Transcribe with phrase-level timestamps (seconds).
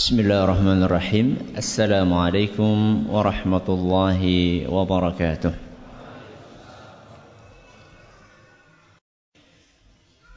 [0.00, 4.22] بسم الله الرحمن الرحيم السلام عليكم ورحمة الله
[4.72, 5.52] وبركاته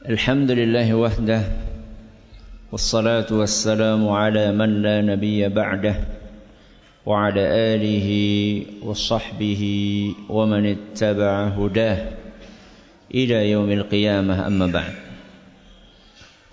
[0.08, 1.40] الحمد لله وحده
[2.72, 5.96] والصلاة والسلام على من لا نبي بعده
[7.06, 7.44] وعلى
[7.74, 8.08] آله
[8.84, 9.62] وصحبه
[10.28, 11.98] ومن اتبع هداه
[13.14, 15.03] إلى يوم القيامة أما بعد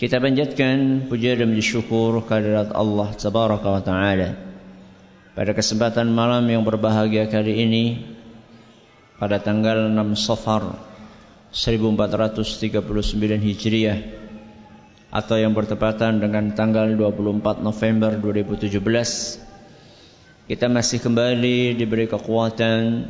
[0.02, 4.34] Kita panjatkan puja dan syukur kehadirat Allah Tabaraka wa Ta'ala.
[5.38, 8.02] Pada kesempatan malam yang berbahagia kali ini
[9.22, 10.74] Pada tanggal 6 Safar
[11.54, 12.82] 1439
[13.46, 14.02] Hijriah
[15.14, 18.74] Atau yang bertepatan dengan tanggal 24 November 2017
[20.50, 23.06] Kita masih kembali diberi kekuatan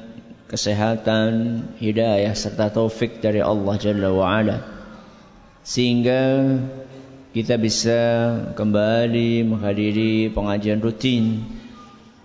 [0.51, 1.31] Kesehatan,
[1.79, 4.70] hidayah serta taufik dari Allah Jalla wa'ala
[5.61, 6.57] sehingga
[7.31, 7.99] kita bisa
[8.57, 11.45] kembali menghadiri pengajian rutin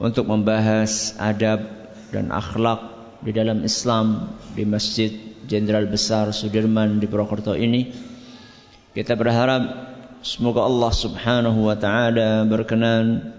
[0.02, 1.62] untuk membahas adab
[2.10, 5.14] dan akhlak di dalam Islam di Masjid
[5.46, 7.94] Jenderal Besar Sudirman di Purwokerto ini.
[8.90, 9.62] Kita berharap
[10.24, 13.36] semoga Allah Subhanahu wa taala berkenan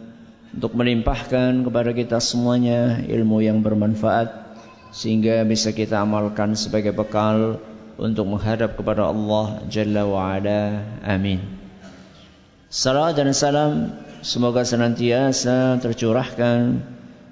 [0.54, 4.48] untuk melimpahkan kepada kita semuanya ilmu yang bermanfaat
[4.96, 7.60] sehingga bisa kita amalkan sebagai bekal
[7.98, 10.86] untuk menghadap kepada Allah Jalla wa Ala.
[11.02, 11.42] Amin.
[12.70, 13.72] Salam dan salam
[14.22, 16.86] semoga senantiasa tercurahkan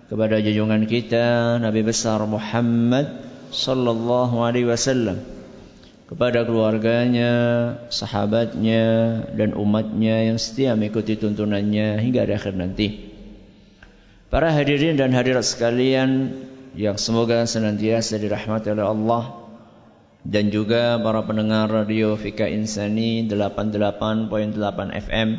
[0.09, 5.22] kepada junjungan kita Nabi besar Muhammad sallallahu alaihi wasallam
[6.05, 7.33] kepada keluarganya,
[7.89, 8.85] sahabatnya
[9.33, 13.13] dan umatnya yang setia mengikuti tuntunannya hingga akhir nanti.
[14.29, 16.33] Para hadirin dan hadirat sekalian
[16.77, 19.44] yang semoga senantiasa dirahmati oleh Allah
[20.25, 24.57] dan juga para pendengar radio Fika Insani 88.8
[25.05, 25.29] FM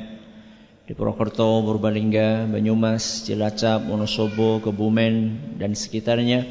[0.87, 6.47] di Purwokerto, Purbalingga, Banyumas, Cilacap, Wonosobo, Kebumen dan sekitarnya.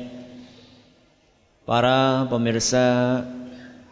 [1.64, 3.24] Para pemirsa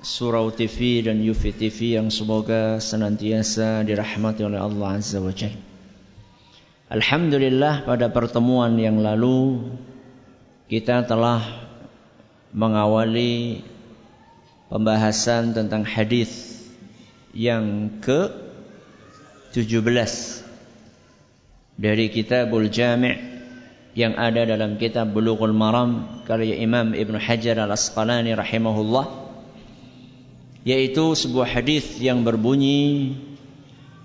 [0.03, 5.55] Surau TV dan Yufi TV yang semoga senantiasa dirahmati oleh Allah Azza wa Jalla.
[6.91, 9.71] Alhamdulillah pada pertemuan yang lalu
[10.67, 11.39] kita telah
[12.51, 13.63] mengawali
[14.73, 16.57] pembahasan tentang hadis
[17.29, 18.33] yang ke
[19.53, 19.85] 17
[21.77, 23.21] dari kitabul jami'
[23.93, 29.05] yang ada dalam kitab Bulughul Maram karya Imam Ibn Hajar Al-Asqalani rahimahullah
[30.65, 33.13] yaitu sebuah hadis yang berbunyi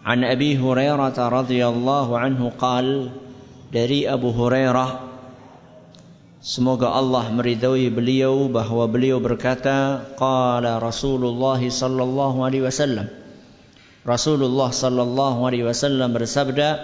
[0.04, 3.08] An Abi Hurairah radhiyallahu anhu qal
[3.72, 5.07] dari Abu Hurairah
[6.38, 13.10] Semoga Allah meridai beliau bahwa beliau berkata, qala Rasulullah sallallahu alaihi wasallam.
[14.06, 16.78] Rasulullah sallallahu alaihi wasallam bersabda,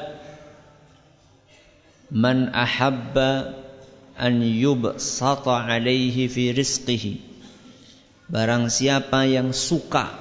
[2.10, 3.54] "Man ahabba
[4.18, 7.22] an yubsata alaihi fi rizqihi."
[8.26, 10.18] Barang siapa yang suka,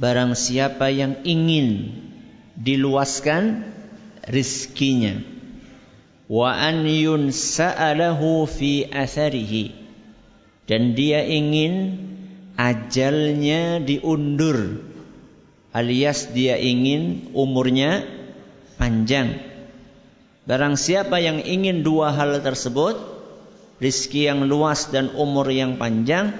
[0.00, 1.92] barang siapa yang ingin
[2.56, 3.68] diluaskan
[4.24, 5.33] rizkinya
[6.28, 9.74] wa an yunsa'alahu fi atharihi.
[10.64, 12.00] Dan dia ingin
[12.56, 14.80] ajalnya diundur
[15.74, 18.06] alias dia ingin umurnya
[18.78, 19.42] panjang.
[20.46, 22.94] Barang siapa yang ingin dua hal tersebut
[23.82, 26.30] rizki yang luas dan umur yang panjang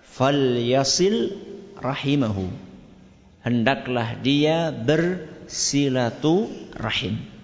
[0.00, 1.36] fal yasil
[1.76, 2.48] rahimahu.
[3.44, 7.35] Hendaklah dia bersilatu rahim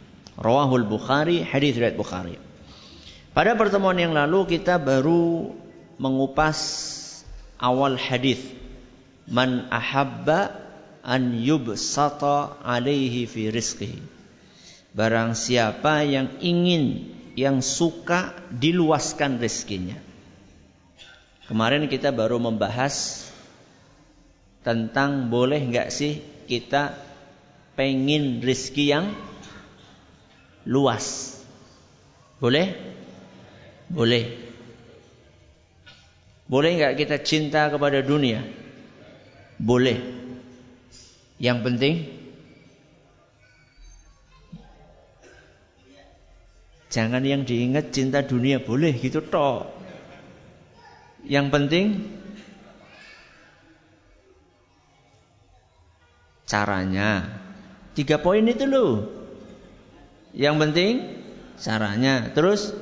[0.42, 2.34] Rawahul Bukhari, hadis riwayat Bukhari.
[3.30, 5.54] Pada pertemuan yang lalu kita baru
[6.03, 6.58] mengupas
[7.62, 8.42] awal hadis
[9.31, 10.58] man ahabba
[11.06, 14.02] an yubsata alaihi fi rizqihi.
[14.92, 19.97] Barang siapa yang ingin yang suka diluaskan rezekinya.
[21.48, 23.25] Kemarin kita baru membahas
[24.66, 26.92] tentang boleh nggak sih kita
[27.72, 29.06] pengen rezeki yang
[30.67, 31.38] luas.
[32.43, 32.75] Boleh?
[33.91, 34.25] Boleh.
[36.50, 38.44] Boleh nggak kita cinta kepada dunia?
[39.56, 39.99] Boleh.
[41.43, 41.94] Yang penting
[46.93, 49.65] jangan yang diingat cinta dunia boleh gitu toh.
[51.25, 51.87] Yang penting
[56.44, 57.41] caranya.
[57.97, 59.21] Tiga poin itu loh.
[60.32, 60.93] Yang penting
[61.61, 62.73] caranya, terus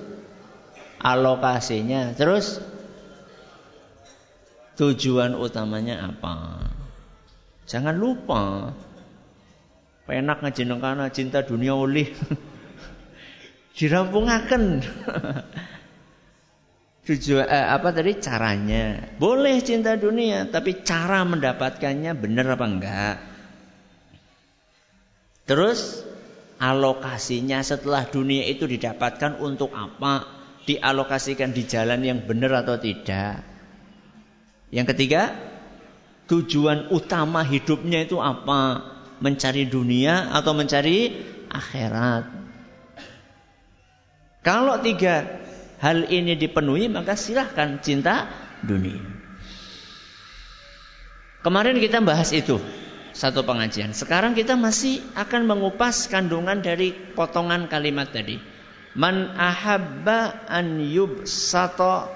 [1.02, 2.62] alokasinya, terus
[4.78, 6.66] tujuan utamanya apa.
[7.66, 8.74] Jangan lupa
[10.10, 12.10] Penak ngajenengkana cinta dunia oleh.
[13.78, 14.82] Dirampungaken.
[17.06, 19.06] Tujuan eh, apa tadi caranya?
[19.22, 23.16] Boleh cinta dunia, tapi cara mendapatkannya benar apa enggak?
[25.46, 26.02] Terus
[26.60, 30.28] alokasinya setelah dunia itu didapatkan untuk apa?
[30.68, 33.42] Dialokasikan di jalan yang benar atau tidak?
[34.68, 35.34] Yang ketiga,
[36.28, 38.84] tujuan utama hidupnya itu apa?
[39.24, 41.16] Mencari dunia atau mencari
[41.48, 42.24] akhirat?
[44.40, 45.40] Kalau tiga
[45.80, 48.28] hal ini dipenuhi maka silahkan cinta
[48.64, 49.00] dunia.
[51.40, 52.60] Kemarin kita bahas itu
[53.12, 53.92] satu pengajian.
[53.92, 58.38] Sekarang kita masih akan mengupas kandungan dari potongan kalimat tadi.
[58.94, 62.10] Man ahabba an yubsata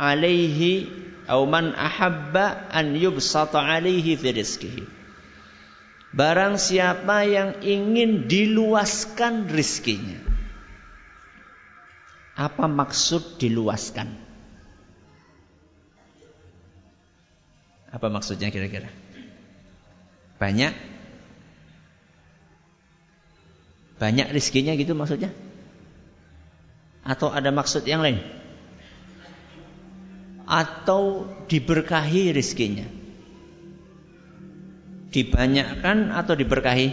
[0.00, 0.88] alaihi
[1.28, 4.32] atau man ahabba an yubsata alaihi fi.
[6.08, 10.24] Barang siapa yang ingin diluaskan rizkinya.
[12.32, 14.08] Apa maksud diluaskan?
[17.92, 18.88] Apa maksudnya kira-kira?
[20.38, 20.72] Banyak?
[23.98, 25.34] Banyak rizkinya gitu maksudnya?
[27.02, 28.22] Atau ada maksud yang lain?
[30.48, 32.88] atau diberkahi rizkinya?
[35.12, 36.88] Dibanyakkan atau diberkahi?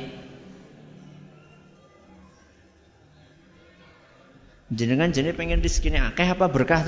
[4.76, 6.84] Jenengan jenis pengen rizkinya akeh apa berkah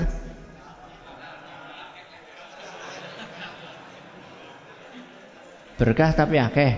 [5.78, 6.72] Berkah tapi akeh.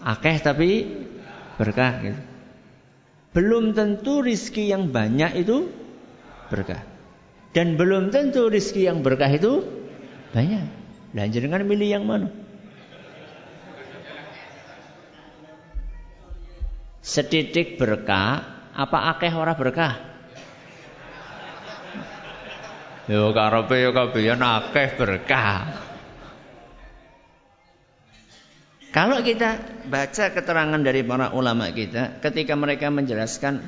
[0.00, 0.88] Akeh tapi
[1.60, 2.20] berkah gitu.
[3.36, 5.68] Belum tentu rizki yang banyak itu
[6.48, 6.80] berkah.
[7.52, 9.60] Dan belum tentu rizki yang berkah itu
[10.32, 10.64] banyak.
[11.12, 12.32] Dan jangan milih yang mana?
[17.04, 18.44] Setitik berkah,
[18.76, 19.96] apa akeh ora berkah?
[23.08, 25.87] Yo karepe yo kabehan akeh berkah.
[28.88, 29.60] Kalau kita
[29.92, 33.60] baca keterangan dari para ulama kita ketika mereka menjelaskan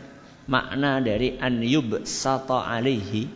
[0.48, 3.28] makna dari an yubsata alaihi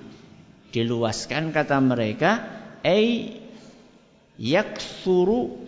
[0.73, 2.41] diluaskan kata mereka
[2.81, 3.37] ay
[4.41, 5.61] yaksuru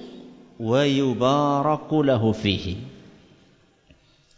[0.57, 2.81] wa yubaraku lahu fihi.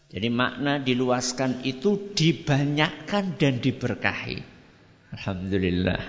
[0.08, 4.40] Jadi makna diluaskan itu dibanyakkan dan diberkahi.
[5.14, 6.00] Alhamdulillah.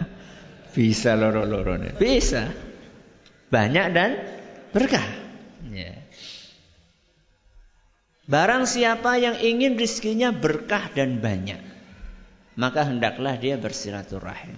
[0.72, 2.48] Bisa loro-loro bisa.
[3.50, 4.12] Banyak dan
[4.72, 5.19] berkah
[5.74, 5.94] ya.
[8.30, 11.58] Barang siapa yang ingin rizkinya berkah dan banyak,
[12.54, 14.54] maka hendaklah dia bersilaturahim.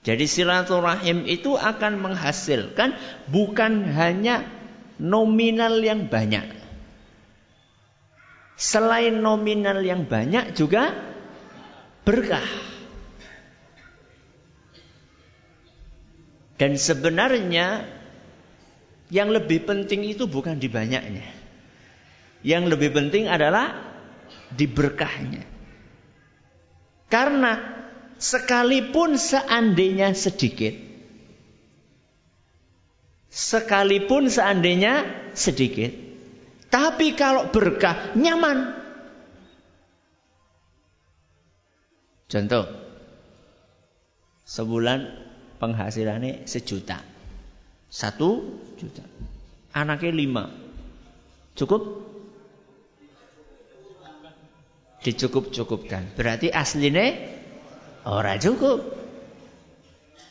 [0.00, 2.96] Jadi silaturahim itu akan menghasilkan
[3.28, 4.48] bukan hanya
[4.96, 6.46] nominal yang banyak.
[8.56, 10.96] Selain nominal yang banyak juga
[12.06, 12.48] berkah.
[16.56, 17.95] Dan sebenarnya
[19.12, 21.26] yang lebih penting itu bukan di banyaknya.
[22.42, 23.74] Yang lebih penting adalah
[24.54, 25.42] diberkahnya.
[27.06, 27.52] Karena
[28.18, 30.74] sekalipun seandainya sedikit,
[33.30, 35.06] sekalipun seandainya
[35.38, 35.94] sedikit,
[36.66, 38.74] tapi kalau berkah nyaman.
[42.26, 42.66] Contoh,
[44.42, 45.06] sebulan
[45.62, 46.98] penghasilannya sejuta,
[47.88, 49.02] satu juta,
[49.72, 50.44] anaknya lima,
[51.54, 52.06] cukup?
[55.06, 56.18] dicukup-cukupkan.
[56.18, 57.14] Berarti aslinya
[58.02, 58.82] ora cukup.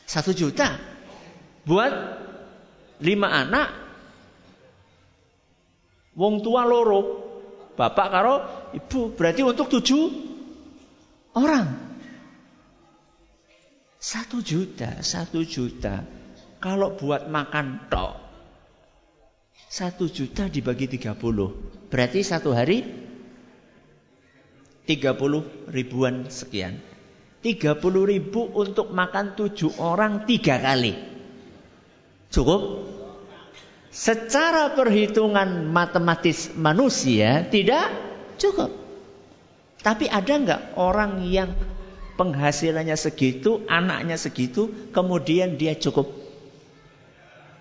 [0.04, 0.76] Satu juta
[1.64, 1.92] buat
[3.00, 3.68] lima anak.
[6.16, 7.00] Wong tua loro,
[7.76, 8.34] bapak karo
[8.76, 9.16] ibu.
[9.16, 10.04] Berarti untuk tujuh
[11.36, 11.96] orang.
[13.96, 16.04] Satu juta, satu juta.
[16.66, 18.18] Kalau buat makan tok,
[19.70, 21.54] satu juta dibagi tiga puluh.
[21.86, 22.82] Berarti satu hari
[24.82, 26.82] 30 ribuan sekian.
[27.46, 30.98] 30 ribu untuk makan tujuh orang tiga kali.
[32.34, 32.82] Cukup?
[33.94, 37.94] Secara perhitungan matematis manusia tidak
[38.42, 38.74] cukup.
[39.86, 41.54] Tapi ada nggak orang yang
[42.18, 46.25] penghasilannya segitu, anaknya segitu, kemudian dia cukup?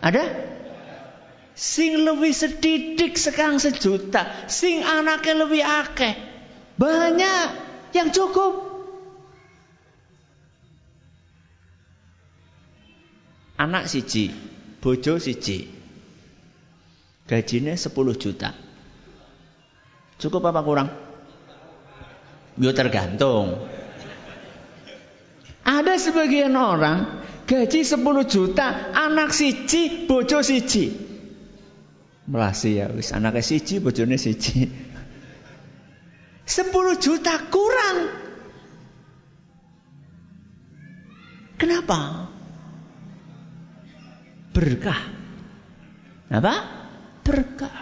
[0.04, 0.24] Ada?
[1.56, 6.14] Sing lebih sedidik sekarang sejuta, sing anaknya lebih akeh.
[6.75, 7.48] Banyak
[7.96, 8.75] yang cukup.
[13.56, 14.36] Anak siji,
[14.84, 15.72] bojo siji.
[17.25, 18.52] Gajinya 10 juta.
[20.20, 20.90] Cukup apa kurang?
[22.60, 23.64] Yo tergantung.
[25.66, 30.92] Ada sebagian orang gaji 10 juta, anak siji, bojo siji.
[32.25, 34.66] Melasi ya, wis anaknya siji, bojone siji.
[36.46, 37.98] 10 juta kurang.
[41.62, 42.30] Kenapa?
[44.52, 45.02] Berkah.
[46.34, 46.56] Apa?
[47.22, 47.78] Berkah.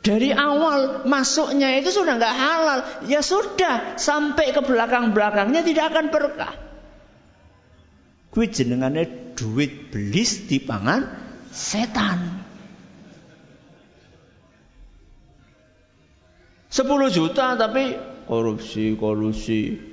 [0.00, 6.69] Dari awal masuknya itu sudah nggak halal, ya sudah sampai ke belakang-belakangnya tidak akan berkah.
[8.30, 11.02] Kui jenengannya duit belis di pangan
[11.50, 12.40] setan.
[16.70, 17.98] 10 juta tapi
[18.30, 19.90] korupsi, korupsi.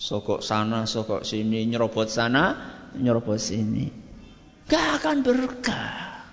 [0.00, 2.56] Sokok sana, sokok sini, nyerobot sana,
[2.96, 3.84] nyerobot sini.
[4.64, 6.24] Gak akan berkah.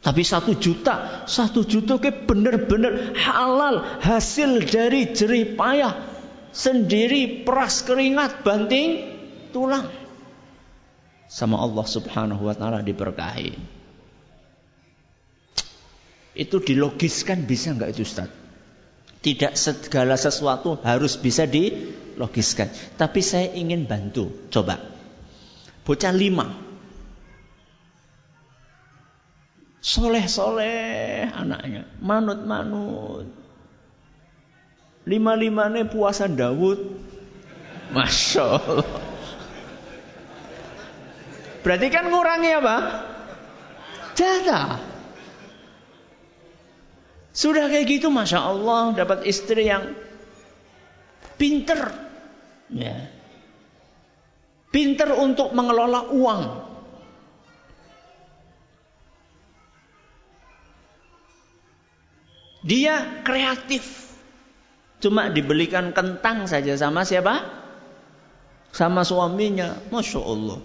[0.00, 5.92] Tapi satu juta, satu juta ke benar-benar halal hasil dari jerih payah
[6.50, 9.06] sendiri peras keringat banting
[9.52, 9.99] tulang
[11.30, 13.54] sama Allah Subhanahu wa taala diberkahi.
[16.34, 18.26] Itu dilogiskan bisa nggak itu Ustaz?
[19.22, 22.66] Tidak segala sesuatu harus bisa dilogiskan.
[22.98, 24.32] Tapi saya ingin bantu.
[24.50, 24.80] Coba.
[25.84, 26.70] Bocah lima
[29.80, 31.88] Soleh-soleh anaknya.
[32.04, 33.28] Manut-manut.
[35.08, 37.00] Lima-limanya puasa Dawud.
[37.96, 39.09] Masya Allah.
[41.60, 42.76] Berarti kan ngurangi apa?
[44.16, 44.80] Jatah.
[47.30, 49.94] Sudah kayak gitu Masya Allah dapat istri yang
[51.38, 51.94] pinter.
[52.72, 53.08] Ya.
[54.70, 56.42] Pinter untuk mengelola uang.
[62.60, 64.12] Dia kreatif.
[65.00, 67.40] Cuma dibelikan kentang saja sama siapa?
[68.70, 69.80] Sama suaminya.
[69.88, 70.60] Masya Allah.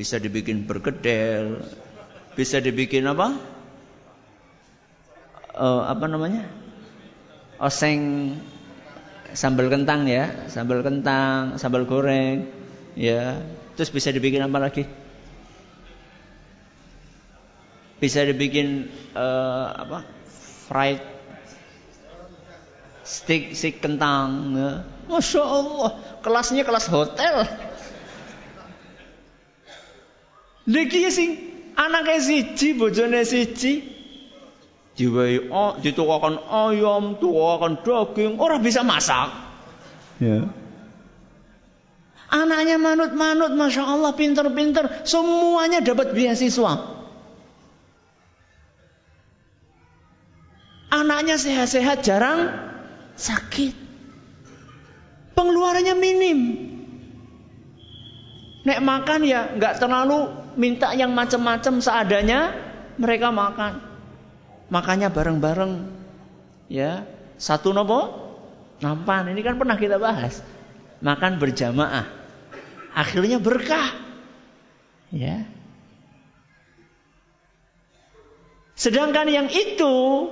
[0.00, 1.60] Bisa dibikin bergedel.
[2.32, 3.36] Bisa dibikin apa?
[5.52, 6.48] Uh, apa namanya?
[7.60, 8.32] Oseng
[9.36, 10.48] sambal kentang ya.
[10.48, 12.48] Sambal kentang, sambal goreng.
[12.96, 13.44] Ya.
[13.76, 14.88] Terus bisa dibikin apa lagi?
[18.00, 20.08] Bisa dibikin uh, apa?
[20.64, 21.04] Fried
[23.04, 24.56] Stik stik kentang.
[24.56, 24.72] Ya.
[25.12, 25.92] Masya Allah.
[26.24, 27.44] Kelasnya kelas hotel.
[30.70, 31.30] Lagi sing
[31.74, 33.82] anaknya siji, bojone siji.
[34.94, 39.32] Diwai oh, ditukakan ayam, tukakan daging, orang bisa masak.
[40.22, 40.46] Ya.
[42.30, 47.02] Anaknya manut-manut, masya Allah, pinter-pinter, semuanya dapat beasiswa.
[50.90, 52.54] Anaknya sehat-sehat, jarang
[53.18, 53.74] sakit.
[55.34, 56.38] Pengeluarannya minim.
[58.60, 62.52] Nek makan ya nggak terlalu minta yang macam-macam seadanya
[63.00, 63.80] mereka makan.
[64.68, 65.88] Makanya bareng-bareng.
[66.68, 67.08] Ya
[67.40, 68.28] satu nopo?
[68.84, 69.32] Nampan.
[69.32, 70.44] Ini kan pernah kita bahas.
[71.00, 72.04] Makan berjamaah.
[72.92, 73.96] Akhirnya berkah.
[75.08, 75.48] Ya.
[78.76, 80.28] Sedangkan yang itu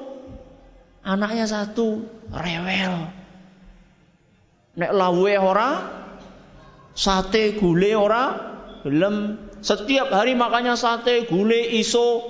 [1.08, 3.08] Anaknya satu, rewel.
[4.76, 5.70] Nek lawe ora,
[6.92, 8.24] sate gule ora,
[8.84, 9.47] gelem.
[9.58, 12.22] Setiap hari makannya sate, gule, iso.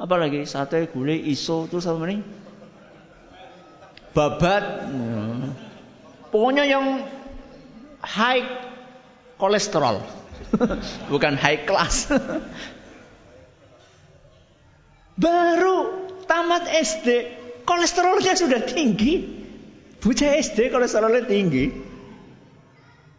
[0.00, 0.48] Apa lagi?
[0.48, 1.68] Sate, gule, iso.
[1.68, 2.20] Terus apa nih?
[4.16, 4.64] Babat.
[6.32, 7.04] Pokoknya yang
[8.00, 8.44] high
[9.36, 10.00] kolesterol.
[11.12, 12.08] Bukan high class.
[15.16, 17.08] Baru tamat SD
[17.64, 19.44] kolesterolnya sudah tinggi.
[20.00, 21.95] Bocah SD kolesterolnya tinggi.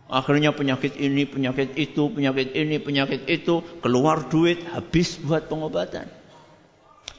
[0.07, 3.59] Akhirnya penyakit ini, penyakit itu, penyakit ini, penyakit itu.
[3.83, 6.07] Keluar duit, habis buat pengobatan.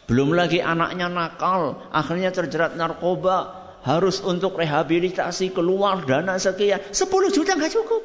[0.09, 1.85] Belum lagi anaknya nakal.
[1.93, 3.69] Akhirnya terjerat narkoba.
[3.85, 6.81] Harus untuk rehabilitasi, keluar dana sekian.
[6.81, 8.03] 10 juta nggak cukup.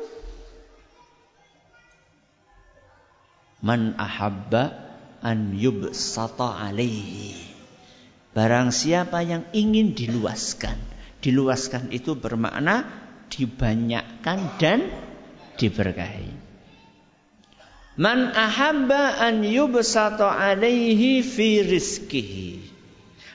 [3.64, 4.76] Man ahabba
[5.24, 7.40] an yubsata alaihi.
[8.36, 10.76] Barang siapa yang ingin diluaskan.
[11.24, 14.90] Diluaskan itu bermakna dibanyakkan dan
[15.56, 16.44] diberkahi.
[17.94, 22.74] Man ahabba an yubsata alaihi fi rizkihi.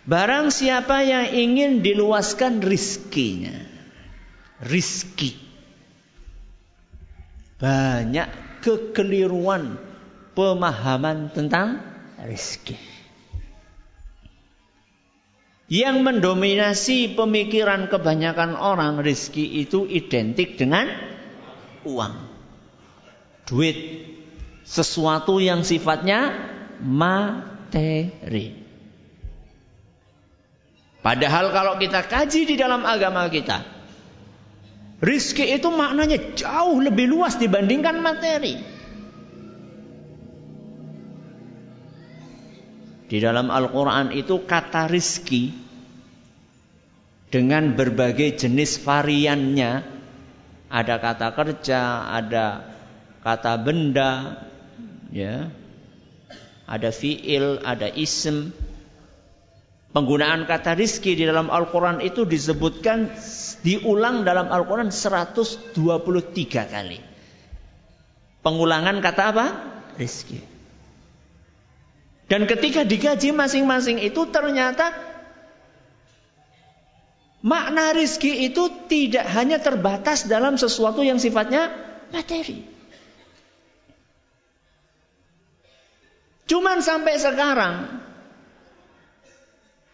[0.08, 3.54] Barang siapa yang ingin diluaskan rizkinya.
[4.64, 5.36] Rizki.
[7.62, 9.78] Banyak kekeliruan
[10.34, 11.78] pemahaman tentang
[12.24, 12.97] rizki.
[15.68, 20.88] Yang mendominasi pemikiran kebanyakan orang rizki itu identik dengan
[21.84, 22.14] uang.
[23.44, 23.76] Duit.
[24.64, 26.32] Sesuatu yang sifatnya
[26.80, 28.52] materi.
[31.04, 33.64] Padahal kalau kita kaji di dalam agama kita,
[35.00, 38.77] rizki itu maknanya jauh lebih luas dibandingkan materi.
[43.08, 45.48] Di dalam Al-Quran itu kata rizki
[47.32, 49.96] dengan berbagai jenis variannya.
[50.68, 52.68] Ada kata kerja, ada
[53.24, 54.44] kata benda,
[55.08, 55.48] ya,
[56.68, 58.52] ada fiil, ada ism.
[59.88, 63.08] Penggunaan kata rizki di dalam Al-Quran itu disebutkan
[63.64, 65.72] diulang dalam Al-Quran 123
[66.68, 67.00] kali.
[68.44, 69.46] Pengulangan kata apa?
[69.96, 70.57] Rizki.
[72.28, 74.92] Dan ketika dikaji masing-masing itu ternyata
[77.40, 81.72] makna rizki itu tidak hanya terbatas dalam sesuatu yang sifatnya
[82.12, 82.68] materi.
[86.48, 87.74] Cuman sampai sekarang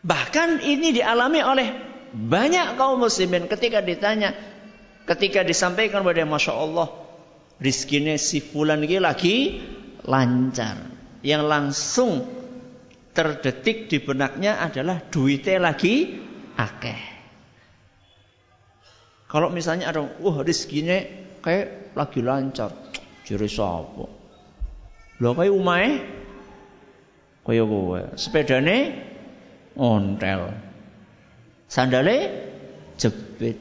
[0.02, 1.68] bahkan ini dialami oleh
[2.14, 4.34] banyak kaum muslimin ketika ditanya
[5.02, 6.86] ketika disampaikan kepada Masya Allah
[7.58, 9.36] rizkinya si fulan ini lagi
[10.06, 10.93] lancar
[11.24, 12.28] yang langsung
[13.16, 16.20] terdetik di benaknya adalah duitnya lagi
[16.60, 17.00] akeh.
[19.32, 21.00] Kalau misalnya ada, wah rizkinya
[21.40, 22.70] kayak lagi lancar,
[23.24, 24.06] jadi sapa?
[25.18, 25.86] Lo kayak umai,
[27.42, 28.78] kayak gue, sepedane
[29.74, 30.54] ontel,
[31.66, 32.18] sandale
[33.00, 33.58] jepit.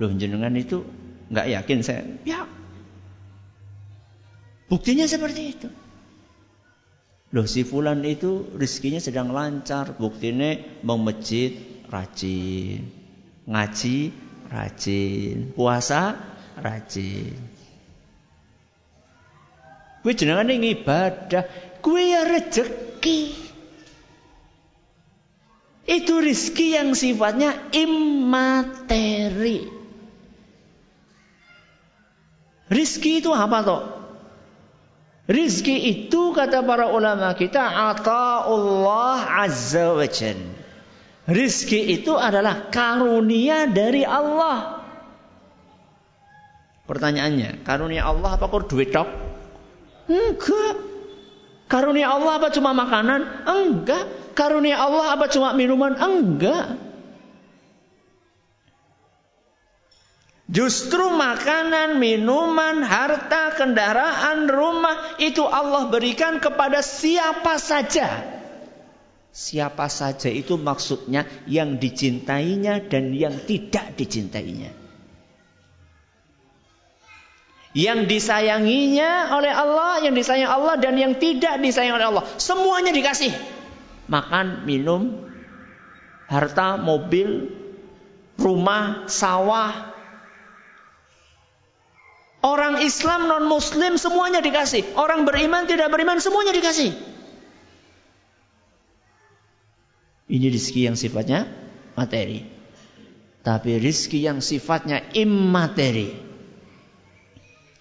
[0.00, 0.82] Loh jenengan itu
[1.30, 2.53] nggak yakin saya, ya
[4.68, 5.68] Buktinya seperti itu.
[7.34, 9.98] Loh si fulan itu rizkinya sedang lancar.
[9.98, 10.54] Buktinya
[10.86, 11.58] mau masjid
[11.90, 12.86] rajin.
[13.44, 13.98] Ngaji
[14.48, 15.50] rajin.
[15.52, 16.14] Puasa
[16.62, 17.36] rajin.
[20.04, 21.48] Kue jenengan ini ibadah.
[21.82, 23.20] Kue ya rezeki.
[25.84, 29.68] Itu rizki yang sifatnya imateri.
[32.72, 34.03] Rizki itu apa toh?
[35.24, 40.36] Rizki itu kata para ulama kita Allah azza wa jal.
[41.24, 44.84] Rizki itu adalah karunia dari Allah.
[46.84, 49.08] Pertanyaannya, karunia Allah apa kok duit tok?
[50.04, 50.76] Enggak.
[51.72, 53.48] Karunia Allah apa cuma makanan?
[53.48, 54.04] Enggak.
[54.36, 55.96] Karunia Allah apa cuma minuman?
[55.96, 56.76] Enggak.
[60.44, 68.20] Justru makanan, minuman, harta, kendaraan, rumah itu Allah berikan kepada siapa saja.
[69.32, 74.70] Siapa saja itu maksudnya yang dicintainya dan yang tidak dicintainya.
[77.74, 82.24] Yang disayanginya oleh Allah, yang disayang Allah dan yang tidak disayang oleh Allah.
[82.36, 83.34] Semuanya dikasih.
[84.06, 85.24] Makan, minum,
[86.28, 87.50] harta, mobil,
[88.38, 89.93] rumah, sawah,
[92.44, 95.00] Orang Islam non Muslim semuanya dikasih.
[95.00, 96.92] Orang beriman tidak beriman semuanya dikasih.
[100.28, 101.48] Ini rizki yang sifatnya
[101.96, 102.44] materi.
[103.40, 106.12] Tapi rizki yang sifatnya immateri.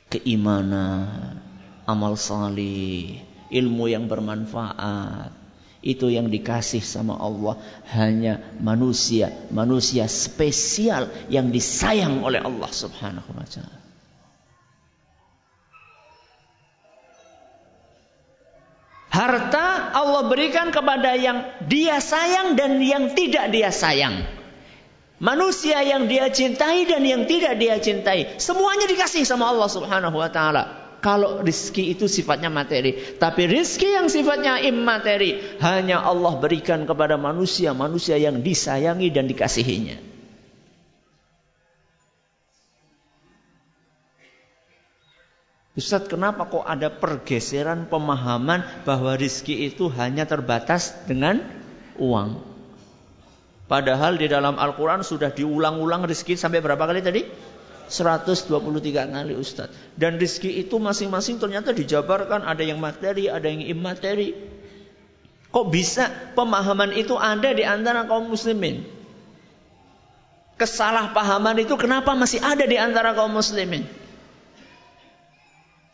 [0.07, 1.43] Keimanan,
[1.83, 3.19] amal salih,
[3.51, 5.43] ilmu yang bermanfaat.
[5.83, 7.59] Itu yang dikasih sama Allah
[7.91, 13.83] hanya manusia, manusia spesial yang disayang oleh Allah Subhanahu wa taala.
[20.03, 24.27] Allah berikan kepada yang dia sayang dan yang tidak dia sayang.
[25.23, 28.35] Manusia yang dia cintai dan yang tidak dia cintai.
[28.35, 30.63] Semuanya dikasih sama Allah subhanahu wa ta'ala.
[30.99, 32.95] Kalau rizki itu sifatnya materi.
[33.19, 35.59] Tapi rizki yang sifatnya immateri.
[35.63, 37.71] Hanya Allah berikan kepada manusia.
[37.75, 40.12] Manusia yang disayangi dan dikasihinya.
[45.73, 51.41] Ustadz kenapa kok ada pergeseran pemahaman bahwa rizki itu hanya terbatas dengan
[51.97, 52.37] uang.
[53.65, 57.25] Padahal di dalam Al-Quran sudah diulang-ulang rizki sampai berapa kali tadi?
[57.89, 58.53] 123
[59.17, 59.97] kali Ustadz.
[59.97, 62.45] Dan rizki itu masing-masing ternyata dijabarkan.
[62.45, 64.37] Ada yang materi, ada yang imateri.
[65.49, 68.85] Kok bisa pemahaman itu ada di antara kaum muslimin?
[70.53, 74.02] Kesalahpahaman itu kenapa masih ada di antara kaum muslimin?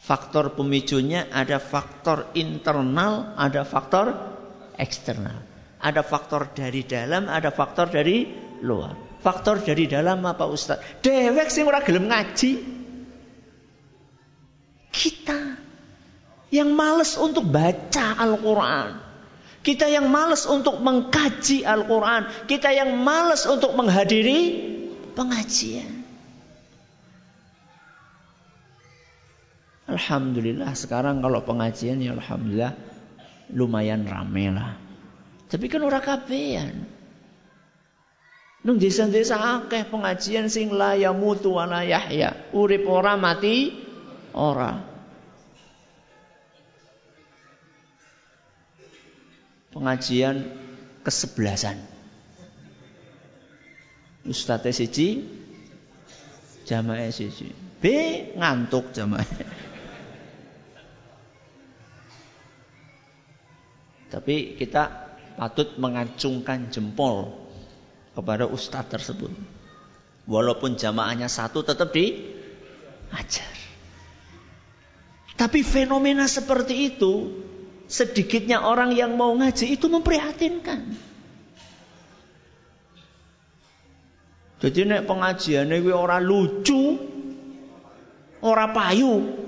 [0.09, 4.17] Faktor pemicunya ada faktor internal, ada faktor
[4.79, 5.37] Eksternal.
[5.77, 8.25] Ada faktor dari dalam, ada faktor dari
[8.65, 8.95] luar.
[9.21, 10.79] Faktor dari dalam apa Ustaz?
[11.03, 12.51] Dewek sing ora gelem ngaji.
[14.89, 15.39] Kita
[16.49, 18.89] yang males untuk baca Al-Quran.
[19.59, 22.47] Kita yang males untuk mengkaji Al-Quran.
[22.47, 24.39] Kita yang males untuk menghadiri
[25.13, 25.98] pengajian.
[29.99, 32.71] Alhamdulillah sekarang kalau pengajian ya Alhamdulillah
[33.51, 34.79] lumayan rame lah.
[35.51, 36.87] Tapi kan ora kabehan.
[38.63, 42.31] Nung desa-desa akeh pengajian sing la yamutu wa la yahya.
[42.55, 43.75] Urip ora mati
[44.31, 44.87] ora.
[49.75, 50.47] Pengajian
[51.03, 51.75] kesebelasan.
[54.27, 55.27] Ustadz siji
[56.67, 57.51] jamaah siji.
[57.79, 57.83] B
[58.35, 59.23] ngantuk jamaah.
[64.09, 67.31] Tapi kita patut mengacungkan jempol
[68.17, 69.31] kepada ustadz tersebut.
[70.25, 73.53] Walaupun jamaahnya satu tetap diajar.
[75.39, 77.31] Tapi fenomena seperti itu,
[77.87, 81.09] sedikitnya orang yang mau ngaji itu memprihatinkan.
[84.59, 86.99] Jadi nek pengajian kuwi ora lucu,
[88.43, 89.47] ora payu,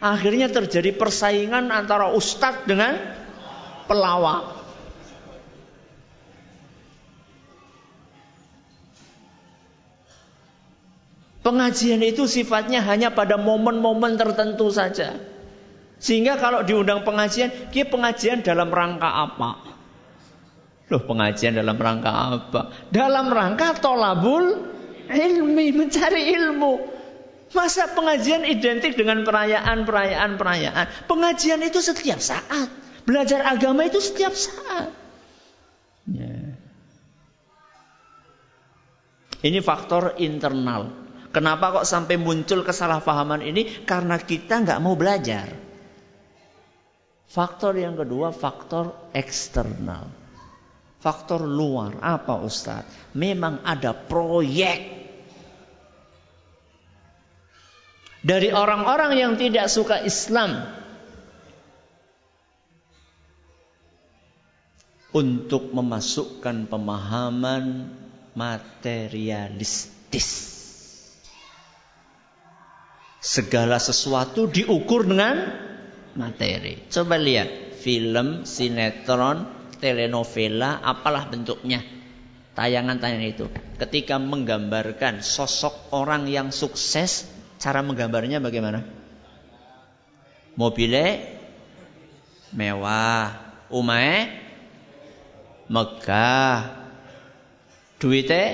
[0.00, 2.96] Akhirnya terjadi persaingan antara ustadz dengan
[3.84, 4.60] pelawak.
[11.40, 15.20] Pengajian itu sifatnya hanya pada momen-momen tertentu saja.
[16.00, 19.50] Sehingga kalau diundang pengajian, dia pengajian dalam rangka apa?
[20.88, 22.60] Loh pengajian dalam rangka apa?
[22.88, 24.64] Dalam rangka tolabul
[25.12, 26.89] ilmi, mencari ilmu.
[27.50, 30.86] Masa pengajian identik dengan perayaan, perayaan, perayaan?
[31.10, 32.70] Pengajian itu setiap saat.
[33.02, 34.94] Belajar agama itu setiap saat.
[36.06, 36.54] Ya.
[39.40, 40.94] Ini faktor internal.
[41.34, 43.82] Kenapa kok sampai muncul kesalahpahaman ini?
[43.82, 45.50] Karena kita nggak mau belajar.
[47.30, 50.10] Faktor yang kedua, faktor eksternal.
[50.98, 51.98] Faktor luar.
[52.02, 53.14] Apa Ustadz?
[53.16, 54.99] Memang ada proyek
[58.20, 60.80] dari orang-orang yang tidak suka Islam
[65.10, 67.90] untuk memasukkan pemahaman
[68.36, 70.28] materialistis.
[73.20, 75.44] Segala sesuatu diukur dengan
[76.16, 76.88] materi.
[76.88, 79.44] Coba lihat film, sinetron,
[79.76, 81.84] telenovela, apalah bentuknya.
[82.56, 83.46] Tayangan-tayangan itu.
[83.76, 87.28] Ketika menggambarkan sosok orang yang sukses,
[87.60, 88.80] Cara menggambarnya bagaimana?
[90.56, 91.20] Mobilnya
[92.56, 93.36] mewah,
[93.68, 94.32] umae
[95.70, 96.72] megah,
[98.00, 98.44] duitnya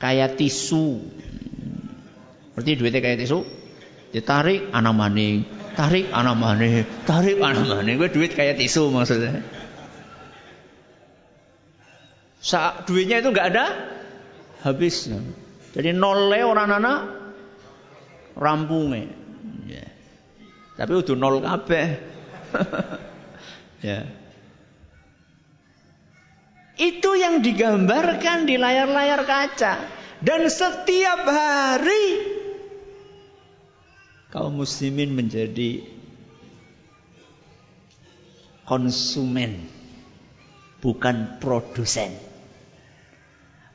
[0.00, 1.04] kayak tisu.
[2.56, 3.44] Berarti duitnya kayak tisu,
[4.10, 7.94] ditarik anak maning, tarik anak maning, tarik anak maning.
[8.00, 9.44] Gue duit kayak tisu maksudnya.
[12.42, 13.66] Saat duitnya itu nggak ada
[14.64, 15.20] habisnya.
[15.76, 17.27] Jadi nol orang anak
[18.38, 19.10] rampunge.
[19.66, 19.86] Ya.
[20.78, 21.86] Tapi udah nol kabeh.
[23.90, 24.06] ya.
[26.78, 29.74] Itu yang digambarkan di layar-layar kaca.
[30.22, 32.06] Dan setiap hari
[34.30, 35.82] kaum muslimin menjadi
[38.66, 39.66] konsumen
[40.78, 42.14] bukan produsen.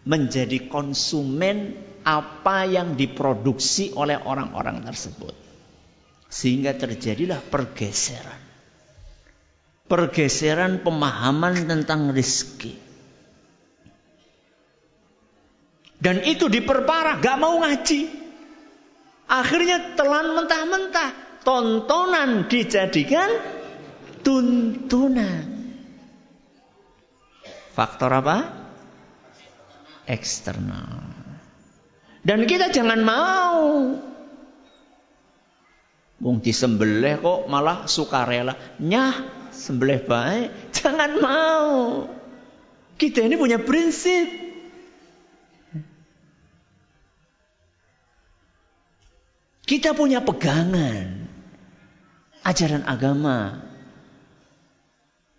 [0.04, 5.35] Menjadi konsumen apa yang diproduksi oleh orang-orang tersebut.
[6.27, 8.41] Sehingga terjadilah pergeseran.
[9.87, 12.75] Pergeseran pemahaman tentang rizki.
[16.03, 18.11] Dan itu diperparah, gak mau ngaji.
[19.31, 21.11] Akhirnya telan mentah-mentah.
[21.43, 23.27] Tontonan dijadikan
[24.23, 25.43] tuntunan.
[27.75, 28.37] Faktor apa?
[30.07, 31.12] Eksternal.
[32.23, 33.59] Dan kita jangan mau.
[36.23, 38.55] Wong disembelih kok malah sukarela.
[38.79, 40.71] Nyah, sembelih baik.
[40.71, 41.71] Jangan mau.
[42.95, 44.31] Kita ini punya prinsip.
[49.67, 51.27] Kita punya pegangan.
[52.47, 53.67] Ajaran agama.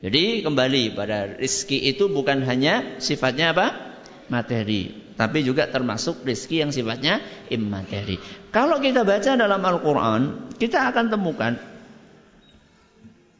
[0.04, 3.96] Jadi kembali pada rizki itu bukan hanya sifatnya apa?
[4.28, 8.18] Materi tapi juga termasuk rezeki yang sifatnya immateri.
[8.50, 11.54] Kalau kita baca dalam Al-Quran, kita akan temukan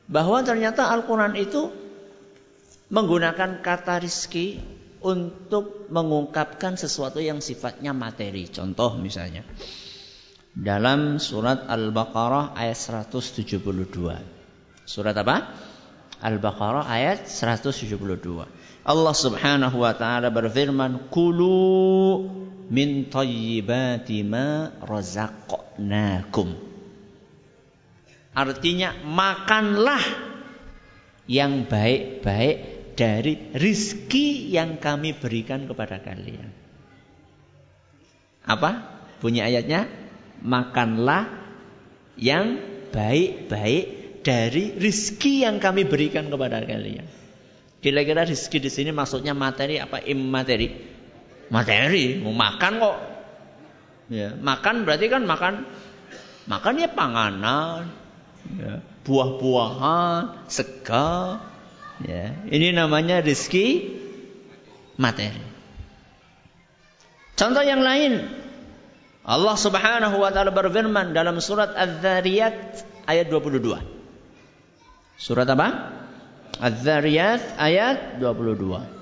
[0.06, 1.72] bahwa ternyata Al-Quran itu
[2.92, 4.60] menggunakan kata rizki
[5.04, 8.48] untuk mengungkapkan sesuatu yang sifatnya materi.
[8.48, 9.44] Contoh misalnya
[10.54, 13.44] dalam surat Al-Baqarah ayat 172.
[14.86, 15.50] Surat apa?
[16.22, 18.63] Al-Baqarah ayat 172.
[18.84, 22.20] Allah Subhanahu wa taala berfirman, "Kulu
[22.68, 26.52] min thayyibati ma razaqnakum."
[28.34, 30.02] Artinya makanlah
[31.24, 32.56] yang baik-baik
[32.98, 36.52] dari rizki yang kami berikan kepada kalian.
[38.44, 39.00] Apa?
[39.24, 40.04] Punya ayatnya?
[40.44, 41.24] makanlah
[42.20, 42.60] yang
[42.92, 47.08] baik-baik dari rizki yang kami berikan kepada kalian.
[47.84, 50.72] Kira-kira rizki di sini maksudnya materi apa imateri?
[51.52, 52.96] Materi, mau makan kok.
[54.08, 55.68] Ya, makan berarti kan makan
[56.48, 57.92] makan ya panganan,
[58.56, 61.44] ya, buah-buahan, segar.
[62.00, 64.00] Ya, ini namanya rizki
[64.96, 65.44] materi.
[67.36, 68.24] Contoh yang lain,
[69.28, 73.76] Allah Subhanahu wa taala berfirman dalam surat Az-Dzariyat ayat 22.
[75.20, 75.93] Surat apa?
[76.58, 78.94] Az-Dzariyat ayat 22.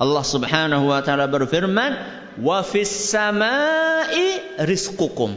[0.00, 1.92] Allah Subhanahu wa taala berfirman,
[2.40, 5.36] "Wa fis samai rizqukum."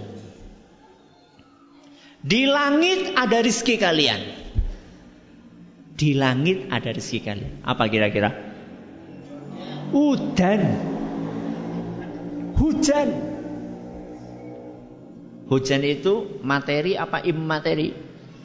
[2.24, 4.22] Di langit ada rizki kalian.
[5.94, 7.60] Di langit ada rizki kalian.
[7.68, 8.32] Apa kira-kira?
[9.92, 10.62] Hujan.
[12.56, 13.10] Hujan.
[15.52, 17.92] Hujan itu materi apa immateri?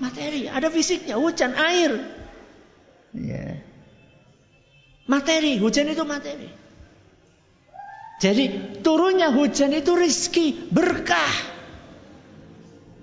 [0.02, 2.17] Materi, ada fisiknya, hujan air.
[3.16, 3.60] Ya.
[5.08, 6.48] Materi, hujan itu materi.
[8.18, 8.44] Jadi
[8.84, 11.56] turunnya hujan itu rizki, berkah.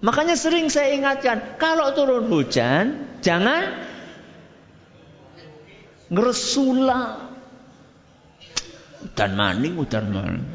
[0.06, 3.74] Makanya sering saya ingatkan, kalau turun hujan, jangan
[6.14, 7.32] ngeresula.
[9.02, 10.46] Udan maning, udan maning.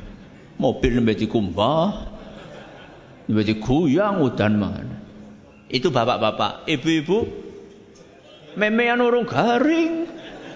[0.60, 2.10] Mobil lebih dikumbah,
[3.30, 4.96] Berarti goyang udan mana.
[5.70, 7.30] Itu bapak-bapak, ibu-ibu
[8.56, 10.06] memean urung garing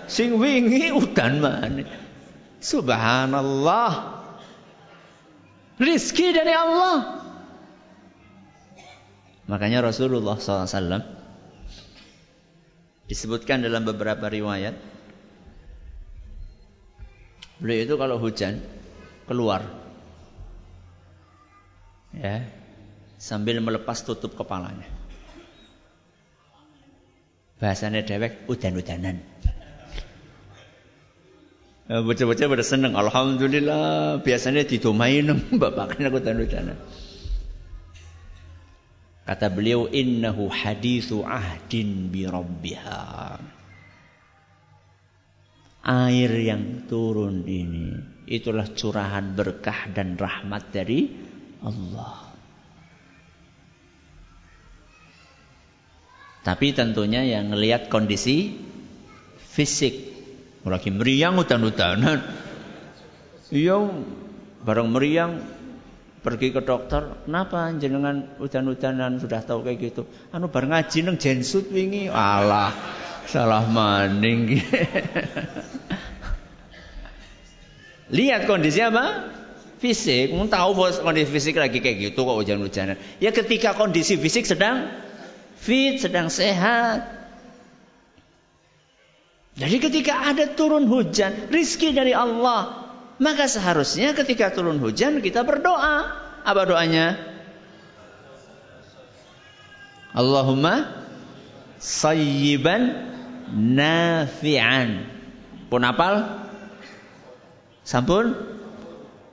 [0.07, 1.87] sing wingi udan mana.
[2.65, 3.93] Subhanallah.
[5.77, 7.25] Rizki dari Allah.
[9.45, 11.05] Makanya Rasulullah SAW
[13.05, 14.73] disebutkan dalam beberapa riwayat
[17.61, 18.65] beliau itu kalau hujan
[19.29, 19.61] keluar
[22.17, 22.49] ya
[23.21, 24.89] sambil melepas tutup kepalanya.
[27.65, 29.25] Bahasanya dewek udan-udanan.
[31.89, 32.93] Eh, bocah-bocah pada seneng.
[32.93, 34.21] Alhamdulillah.
[34.21, 35.33] Biasanya didomain
[35.65, 36.77] bapak kan udan-udanan.
[39.25, 43.41] Kata beliau innahu hadithu ahdin bi rabbiha.
[45.89, 47.97] Air yang turun ini
[48.29, 51.09] itulah curahan berkah dan rahmat dari
[51.65, 52.34] Allah.
[56.45, 58.53] Tapi tentunya yang melihat kondisi
[59.41, 60.13] fisik.
[60.65, 62.21] Lagi meriang hutan-hutanan.
[63.55, 63.77] Iya,
[64.67, 65.39] bareng meriang
[66.25, 67.23] pergi ke dokter.
[67.23, 70.09] Kenapa jenengan hutan-hutanan sudah tahu kayak gitu?
[70.35, 72.11] Anu bareng ngaji neng jensut wingi.
[72.11, 72.75] Alah,
[73.31, 74.59] salah maning.
[78.17, 79.31] Lihat kondisi apa?
[79.79, 82.97] Fisik, mau tahu kondisi fisik lagi kayak gitu kok hujan-hujanan.
[83.21, 84.89] Ya ketika kondisi fisik sedang
[85.65, 87.09] fit, sedang sehat.
[89.57, 92.85] Jadi ketika ada turun hujan, rizki dari Allah.
[93.23, 96.21] Maka seharusnya ketika turun hujan kita berdoa.
[96.45, 97.17] Apa doanya?
[100.13, 101.07] Allahumma
[101.79, 103.15] sayyiban
[103.55, 105.07] nafi'an.
[105.71, 106.45] Pun apal?
[107.87, 108.35] Sampun?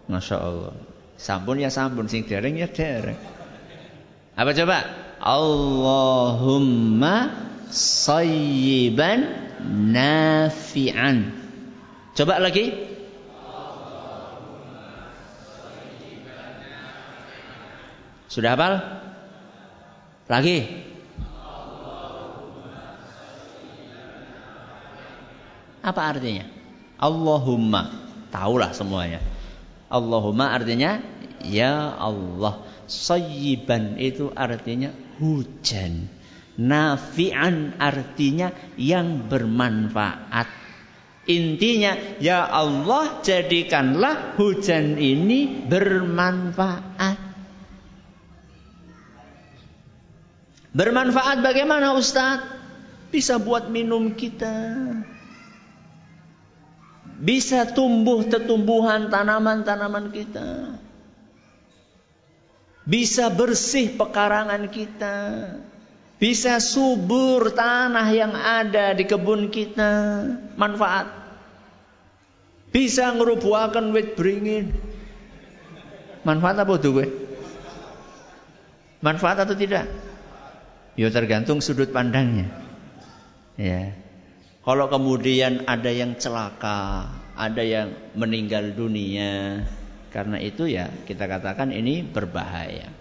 [0.05, 0.73] Masya Allah.
[1.17, 3.17] Sampun ya sampun, sing dereng ya dereng.
[4.37, 5.00] Apa coba?
[5.21, 7.15] Allahumma
[7.69, 9.53] sayyiban
[9.93, 11.29] nafi'an.
[12.17, 12.73] Coba lagi.
[18.31, 18.81] Sudah hafal?
[20.25, 20.65] Lagi.
[25.85, 26.49] Apa artinya?
[26.97, 27.91] Allahumma.
[28.31, 29.19] Tahulah semuanya.
[29.91, 31.03] Allahumma artinya
[31.43, 32.63] ya Allah.
[32.87, 36.09] Sayyiban itu artinya hujan.
[36.57, 40.49] Nafi'an artinya yang bermanfaat.
[41.29, 47.19] Intinya, ya Allah jadikanlah hujan ini bermanfaat.
[50.73, 52.61] Bermanfaat bagaimana Ustaz?
[53.11, 54.55] bisa buat minum kita.
[57.21, 60.80] Bisa tumbuh tetumbuhan tanaman-tanaman kita.
[62.81, 65.17] Bisa bersih pekarangan kita.
[66.21, 70.25] Bisa subur tanah yang ada di kebun kita.
[70.57, 71.09] Manfaat.
[72.71, 74.73] Bisa ngerubuhakan wit beringin.
[76.21, 77.07] Manfaat apa tuh gue?
[79.01, 79.89] Manfaat atau tidak?
[80.93, 82.53] Ya tergantung sudut pandangnya.
[83.57, 83.97] Ya.
[84.61, 89.65] Kalau kemudian ada yang celaka, ada yang meninggal dunia,
[90.11, 92.91] karena itu ya kita katakan ini berbahaya.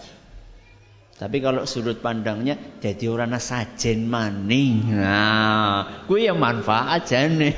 [1.21, 4.89] Tapi kalau sudut pandangnya jadi orang sajen maning.
[4.89, 7.53] Nah, gue yang manfaat nih.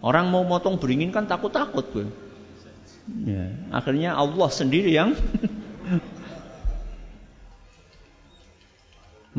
[0.00, 2.08] Orang mau motong beringin kan takut-takut gue.
[3.28, 5.12] Ya, akhirnya Allah sendiri yang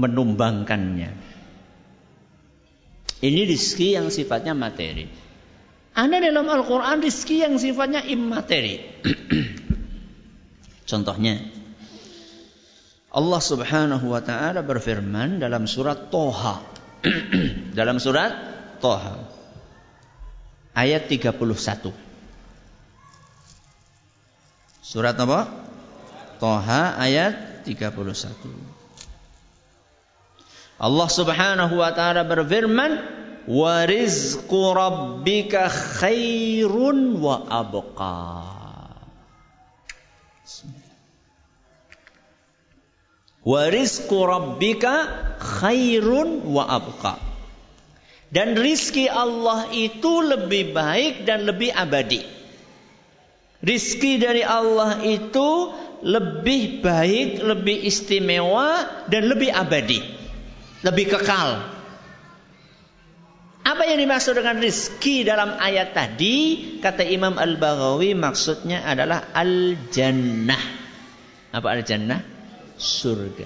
[0.01, 1.11] menumbangkannya.
[3.21, 5.09] Ini rizki yang sifatnya materi.
[5.91, 8.79] Ada dalam Al-Quran rizki yang sifatnya immateri.
[10.89, 11.39] Contohnya,
[13.11, 16.63] Allah subhanahu wa ta'ala berfirman dalam surat Toha.
[17.79, 18.31] dalam surat
[18.79, 19.19] Toha.
[20.71, 21.91] Ayat 31.
[24.91, 25.47] Surat apa?
[26.41, 28.81] Toha ayat 31.
[30.81, 38.17] Allah Subhanahu wa taala berfirman, "Wa rizqu rabbika khairun wa abqa."
[43.41, 44.93] Wa rizqu rabbika
[45.41, 47.17] khairun wa abqa.
[48.31, 52.21] Dan rizki Allah itu lebih baik dan lebih abadi.
[53.59, 55.73] Rizki dari Allah itu
[56.05, 60.21] lebih baik, lebih istimewa, dan lebih abadi
[60.81, 61.80] lebih kekal.
[63.61, 66.37] Apa yang dimaksud dengan rizki dalam ayat tadi?
[66.81, 70.63] Kata Imam Al-Baghawi maksudnya adalah al-jannah.
[71.53, 72.21] Apa al-jannah?
[72.81, 73.45] Surga.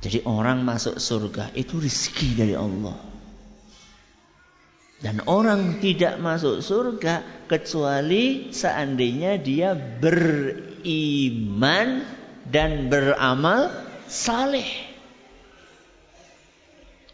[0.00, 2.96] Jadi orang masuk surga itu rizki dari Allah.
[5.04, 11.28] Dan orang tidak masuk surga kecuali seandainya dia beriman
[12.48, 13.68] dan beramal
[14.08, 14.93] saleh.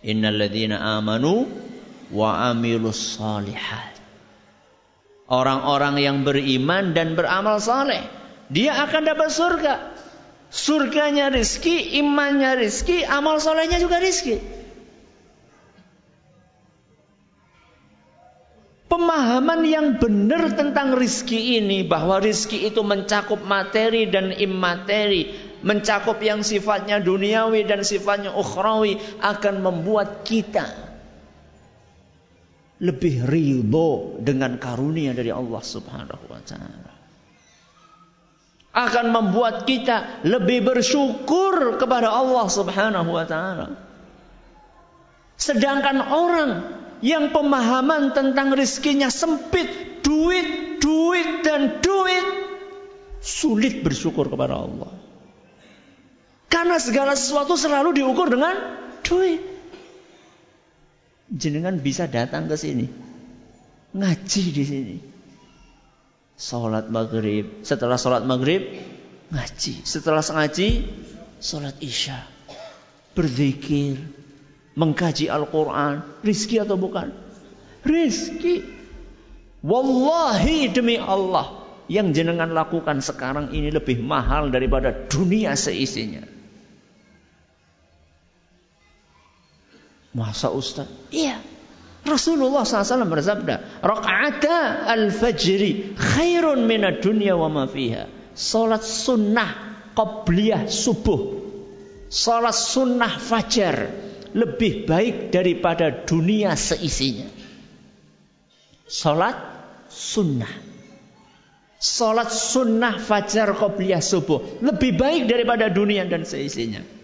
[0.01, 1.45] Innalladzina amanu
[2.09, 4.01] wa amilus salihat.
[5.31, 8.03] Orang-orang yang beriman dan beramal saleh,
[8.51, 9.75] dia akan dapat surga.
[10.51, 14.43] Surganya rizki, imannya rizki, amal solehnya juga rizki.
[18.91, 26.41] Pemahaman yang benar tentang rizki ini bahwa rizki itu mencakup materi dan imateri, mencakup yang
[26.41, 30.91] sifatnya duniawi dan sifatnya ukhrawi akan membuat kita
[32.81, 36.93] lebih ridho dengan karunia dari Allah Subhanahu wa taala.
[38.71, 43.69] Akan membuat kita lebih bersyukur kepada Allah Subhanahu wa taala.
[45.37, 46.53] Sedangkan orang
[47.05, 52.27] yang pemahaman tentang rizkinya sempit, duit, duit dan duit,
[53.21, 55.10] sulit bersyukur kepada Allah.
[56.51, 58.59] Karena segala sesuatu selalu diukur dengan
[59.07, 59.39] duit.
[61.31, 62.91] Jenengan bisa datang ke sini.
[63.95, 64.97] Ngaji di sini.
[66.35, 67.63] Salat maghrib.
[67.63, 68.67] Setelah salat maghrib,
[69.31, 69.87] ngaji.
[69.87, 70.69] Setelah ngaji,
[71.39, 72.19] salat isya.
[73.15, 74.03] Berzikir.
[74.75, 76.03] Mengkaji Al-Quran.
[76.27, 77.15] Rizki atau bukan?
[77.87, 78.67] Rizki.
[79.63, 81.63] Wallahi demi Allah.
[81.87, 86.40] Yang jenengan lakukan sekarang ini lebih mahal daripada dunia seisinya.
[90.11, 90.91] Masa Ustaz?
[91.15, 91.39] Iya.
[92.01, 98.09] Rasulullah SAW bersabda, Raka'ata al-fajri khairun minad dunya wa ma fiha.
[98.33, 99.51] Salat sunnah
[99.93, 101.39] qabliyah subuh.
[102.09, 103.93] Salat sunnah fajar
[104.33, 107.29] lebih baik daripada dunia seisinya.
[108.89, 109.37] Salat
[109.93, 110.51] sunnah.
[111.81, 117.00] Salat sunnah fajar qabliyah subuh lebih baik daripada dunia dan seisinya.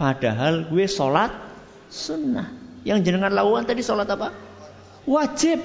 [0.00, 1.28] Padahal gue sholat
[1.92, 2.48] sunnah.
[2.88, 4.32] Yang jenengan lakukan tadi sholat apa?
[5.04, 5.60] Wajib.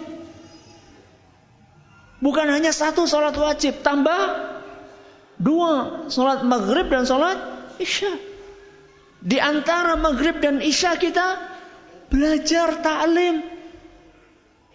[2.20, 3.80] Bukan hanya satu sholat wajib.
[3.80, 4.22] Tambah
[5.40, 6.04] dua.
[6.12, 7.40] Sholat maghrib dan sholat
[7.80, 8.12] isya.
[9.24, 11.40] Di antara maghrib dan isya kita
[12.12, 13.40] belajar taklim.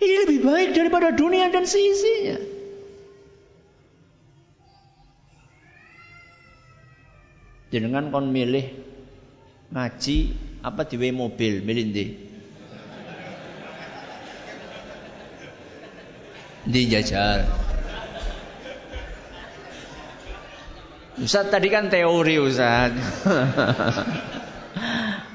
[0.00, 2.40] Ini lebih baik daripada dunia dan seisinya.
[7.68, 8.79] Jenengan kon milih
[9.70, 10.18] Ngaji
[10.66, 11.94] apa diwe mobil milih
[16.66, 17.46] Di jajal.
[21.20, 22.90] Ustaz tadi kan teori Ustaz.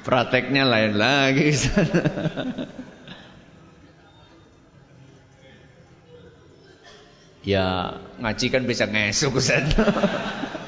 [0.06, 1.88] Prakteknya lain lagi Ustaz.
[7.46, 9.72] ya ngaji kan bisa ngesuk Ustaz.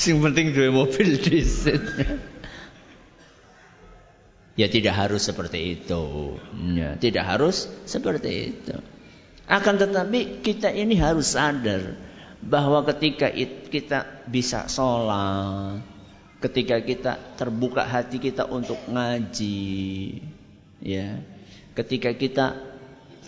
[0.00, 1.84] Sing penting dua mobil disit.
[4.56, 6.04] Ya tidak harus seperti itu.
[6.72, 8.76] Ya, tidak harus seperti itu.
[9.44, 12.00] Akan tetapi kita ini harus sadar
[12.40, 13.28] bahwa ketika
[13.68, 15.84] kita bisa sholat,
[16.40, 20.16] ketika kita terbuka hati kita untuk ngaji,
[20.80, 21.20] ya,
[21.76, 22.56] ketika kita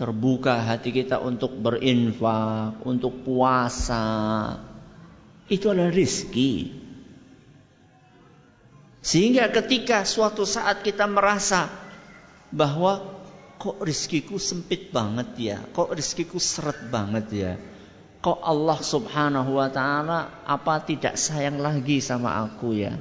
[0.00, 4.56] terbuka hati kita untuk berinfak, untuk puasa,
[5.50, 6.82] itu adalah rizki.
[9.02, 11.66] Sehingga ketika suatu saat kita merasa
[12.54, 13.02] bahwa
[13.58, 17.52] kok rizkiku sempit banget ya, kok rizkiku seret banget ya,
[18.22, 22.94] kok Allah subhanahu wa ta'ala apa tidak sayang lagi sama aku ya.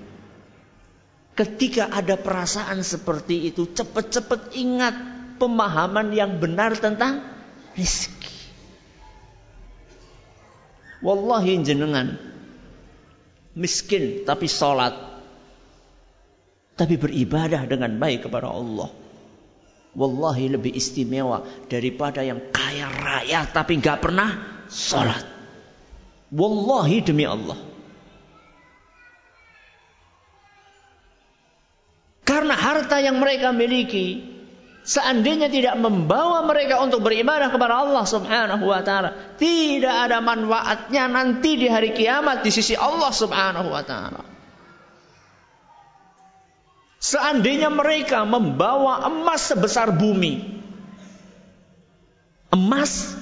[1.34, 4.96] Ketika ada perasaan seperti itu, cepat-cepat ingat
[5.42, 7.26] pemahaman yang benar tentang
[7.74, 8.21] rizki.
[11.02, 12.18] Wallahi jenengan
[13.58, 14.94] miskin tapi sholat,
[16.78, 18.94] tapi beribadah dengan baik kepada Allah.
[19.92, 25.26] Wallahi lebih istimewa daripada yang kaya raya tapi nggak pernah sholat.
[26.32, 27.60] Wallahi demi Allah.
[32.24, 34.31] Karena harta yang mereka miliki
[34.82, 41.54] Seandainya tidak membawa mereka untuk beribadah kepada Allah Subhanahu wa taala, tidak ada manfaatnya nanti
[41.54, 44.26] di hari kiamat di sisi Allah Subhanahu wa taala.
[46.98, 50.50] Seandainya mereka membawa emas sebesar bumi,
[52.50, 53.14] emas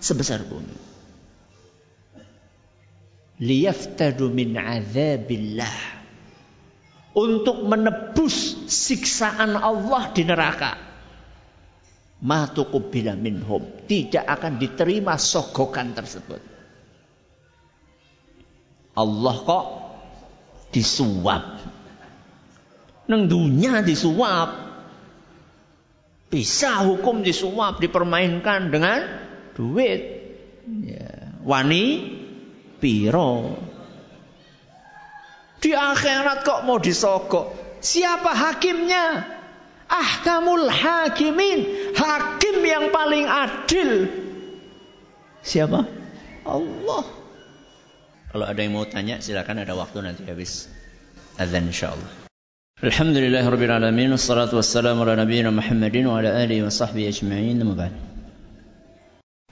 [0.00, 0.76] sebesar bumi,
[3.36, 6.00] liyaftadu min azabillah.
[7.12, 10.91] Untuk menebus siksaan Allah di neraka
[12.22, 13.60] matuqubila minhum.
[13.84, 16.40] Tidak akan diterima sogokan tersebut.
[18.94, 19.66] Allah kok
[20.70, 21.44] disuap?
[23.10, 24.72] Neng dunia disuap.
[26.32, 29.04] Bisa hukum disuap dipermainkan dengan
[29.52, 30.22] duit.
[30.62, 31.34] Ya.
[31.42, 31.84] wani
[32.78, 33.58] piro?
[35.58, 37.78] Di akhirat kok mau disogok?
[37.82, 39.26] Siapa hakimnya
[39.92, 44.08] ahkamul hakimin, hakim yang paling adil.
[45.44, 45.84] Siapa?
[46.48, 47.04] Allah.
[48.32, 50.64] Kalau ada yang mau tanya silakan ada waktu nanti habis
[51.36, 52.24] azan insyaallah.
[52.82, 57.60] Alhamdulillah rabbil alamin wassalatu wassalamu ala nabiyyina Muhammadin wa ala alihi wa sahbihi ajma'in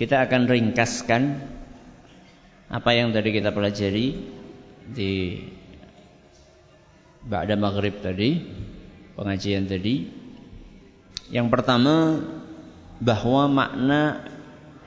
[0.00, 1.22] Kita akan ringkaskan
[2.72, 4.06] apa yang tadi kita pelajari
[4.90, 5.44] di
[7.20, 8.40] Ba'da Maghrib tadi
[9.14, 10.19] pengajian tadi
[11.30, 12.26] yang pertama
[12.98, 14.26] bahwa makna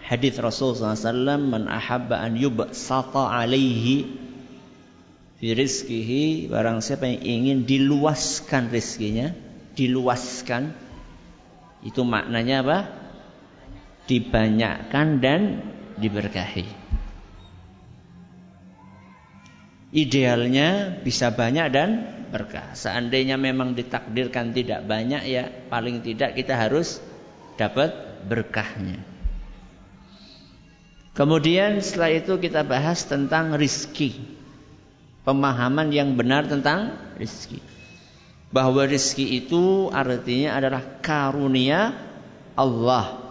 [0.04, 4.12] hadis Rasul SAW man ahabba an yubsata alaihi
[5.40, 9.32] fi rizkihi barang siapa yang ingin diluaskan rizkinya
[9.74, 10.84] diluaskan
[11.84, 12.80] itu maknanya apa?
[14.08, 15.42] Dibanyakkan dan
[16.00, 16.66] diberkahi.
[19.94, 21.90] Idealnya bisa banyak dan
[22.34, 22.74] berkah.
[22.74, 26.98] Seandainya memang ditakdirkan tidak banyak ya paling tidak kita harus
[27.54, 27.94] dapat
[28.26, 28.98] berkahnya.
[31.14, 34.18] Kemudian setelah itu kita bahas tentang rizki.
[35.22, 37.62] Pemahaman yang benar tentang rizki.
[38.50, 41.94] Bahwa rizki itu artinya adalah karunia
[42.58, 43.22] Allah.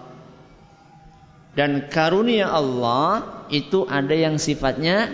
[1.59, 5.13] Dan karunia Allah itu ada yang sifatnya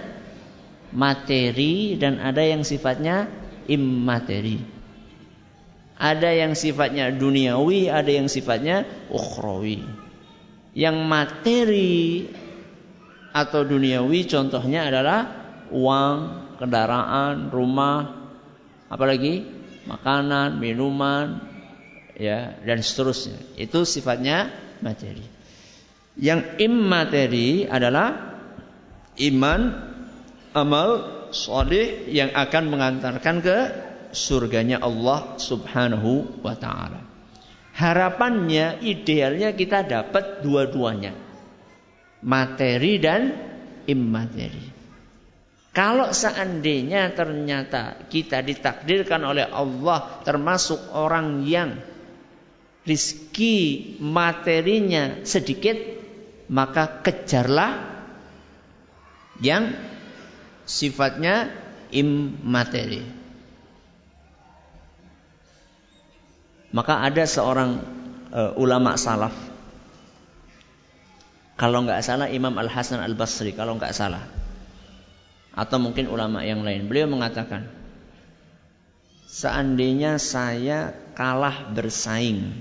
[0.94, 3.26] materi dan ada yang sifatnya
[3.68, 4.58] immateri.
[5.98, 9.82] Ada yang sifatnya duniawi, ada yang sifatnya ukhrawi.
[10.72, 12.02] Yang materi
[13.34, 15.20] atau duniawi contohnya adalah
[15.74, 16.16] uang,
[16.62, 18.30] kendaraan, rumah,
[18.88, 19.42] apalagi
[19.90, 21.42] makanan, minuman,
[22.14, 23.38] ya dan seterusnya.
[23.58, 25.24] Itu sifatnya materi.
[26.18, 28.38] Yang immateri adalah
[29.18, 29.60] iman,
[30.54, 33.58] amal, soleh yang akan mengantarkan ke
[34.12, 37.04] surganya Allah Subhanahu wa taala.
[37.78, 41.14] Harapannya idealnya kita dapat dua-duanya.
[42.26, 43.22] Materi dan
[43.86, 44.66] immateri.
[45.70, 51.78] Kalau seandainya ternyata kita ditakdirkan oleh Allah termasuk orang yang
[52.82, 55.78] rizki materinya sedikit,
[56.50, 57.72] maka kejarlah
[59.38, 59.70] yang
[60.68, 61.48] sifatnya
[61.88, 63.00] immateri.
[66.68, 67.80] Maka ada seorang
[68.28, 69.32] uh, ulama salaf.
[71.58, 74.22] Kalau nggak salah Imam Al Hasan Al Basri kalau nggak salah.
[75.56, 76.86] Atau mungkin ulama yang lain.
[76.86, 77.66] Beliau mengatakan
[79.26, 82.52] seandainya saya kalah bersaing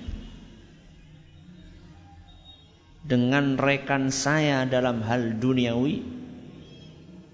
[3.05, 6.26] dengan rekan saya dalam hal duniawi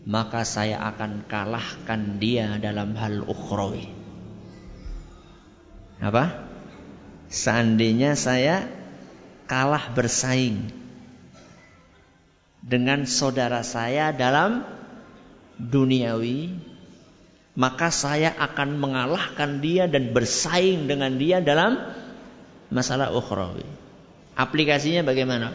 [0.03, 3.87] maka saya akan kalahkan dia dalam hal ukhrawi
[6.03, 6.43] apa
[7.31, 8.67] seandainya saya
[9.47, 10.83] kalah bersaing
[12.63, 14.63] dengan saudara saya dalam
[15.59, 16.55] duniawi,
[17.59, 21.75] maka saya akan mengalahkan dia dan bersaing dengan dia dalam
[22.71, 23.67] masalah ukhrawi.
[24.33, 25.53] Aplikasinya bagaimana?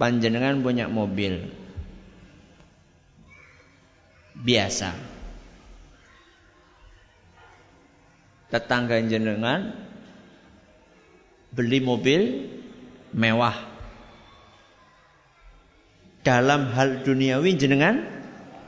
[0.00, 1.52] Panjenengan punya mobil
[4.36, 4.92] biasa.
[8.52, 9.74] Tetangga jenengan
[11.50, 12.52] beli mobil
[13.16, 13.56] mewah
[16.20, 18.02] dalam hal duniawi jenengan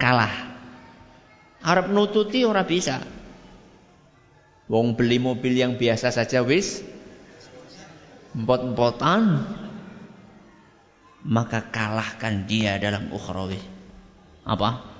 [0.00, 0.50] kalah.
[1.62, 3.02] Arab nututi ora bisa.
[4.68, 6.84] Wong beli mobil yang biasa saja wis
[8.36, 9.42] empot-empotan
[11.24, 13.58] maka kalahkan dia dalam ukhrawi.
[14.46, 14.97] Apa?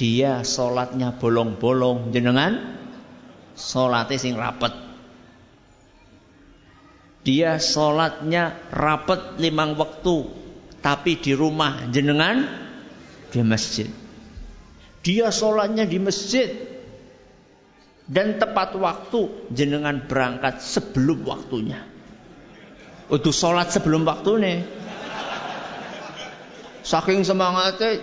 [0.00, 2.56] Dia sholatnya bolong-bolong jenengan
[3.52, 4.72] sholatnya sing rapet.
[7.20, 10.24] Dia sholatnya rapet limang waktu
[10.80, 12.48] tapi di rumah jenengan
[13.28, 13.92] di masjid.
[15.04, 16.48] Dia sholatnya di masjid
[18.08, 21.84] dan tepat waktu jenengan berangkat sebelum waktunya.
[23.12, 24.58] Untuk sholat sebelum waktu nih.
[26.88, 28.00] Saking semangatnya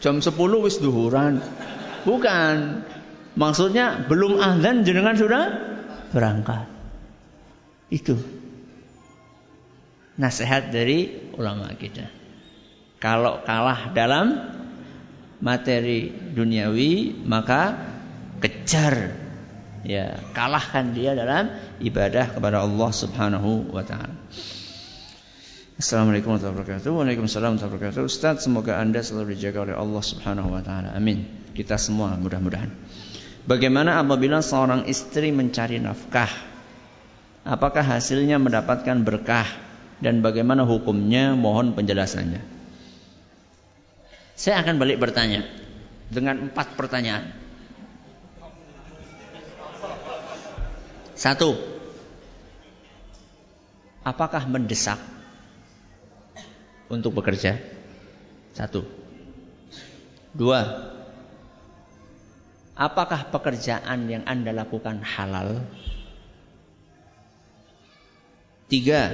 [0.00, 0.34] jam 10
[0.64, 1.38] wis duhuran.
[2.08, 2.56] Bukan.
[3.38, 5.44] Maksudnya belum azan jenengan sudah
[6.10, 6.66] berangkat.
[7.92, 8.18] Itu
[10.18, 12.10] nasihat dari ulama kita.
[13.00, 14.36] Kalau kalah dalam
[15.40, 17.72] materi duniawi maka
[18.44, 19.16] kejar
[19.88, 21.48] ya kalahkan dia dalam
[21.80, 24.20] ibadah kepada Allah Subhanahu wa taala.
[25.80, 26.90] Assalamualaikum warahmatullahi wabarakatuh.
[26.92, 28.04] Waalaikumsalam warahmatullahi wabarakatuh.
[28.04, 30.92] Ustaz, semoga Anda selalu dijaga oleh Allah Subhanahu wa taala.
[30.92, 31.24] Amin.
[31.56, 32.68] Kita semua mudah-mudahan.
[33.48, 36.28] Bagaimana apabila seorang istri mencari nafkah?
[37.48, 39.48] Apakah hasilnya mendapatkan berkah?
[40.00, 42.40] dan bagaimana hukumnya mohon penjelasannya.
[44.34, 45.44] Saya akan balik bertanya
[46.08, 47.36] dengan empat pertanyaan.
[51.12, 51.52] Satu,
[54.00, 54.96] apakah mendesak
[56.90, 57.56] untuk bekerja?
[58.50, 58.82] Satu.
[60.34, 60.62] Dua,
[62.74, 65.62] apakah pekerjaan yang Anda lakukan halal?
[68.70, 69.10] Tiga,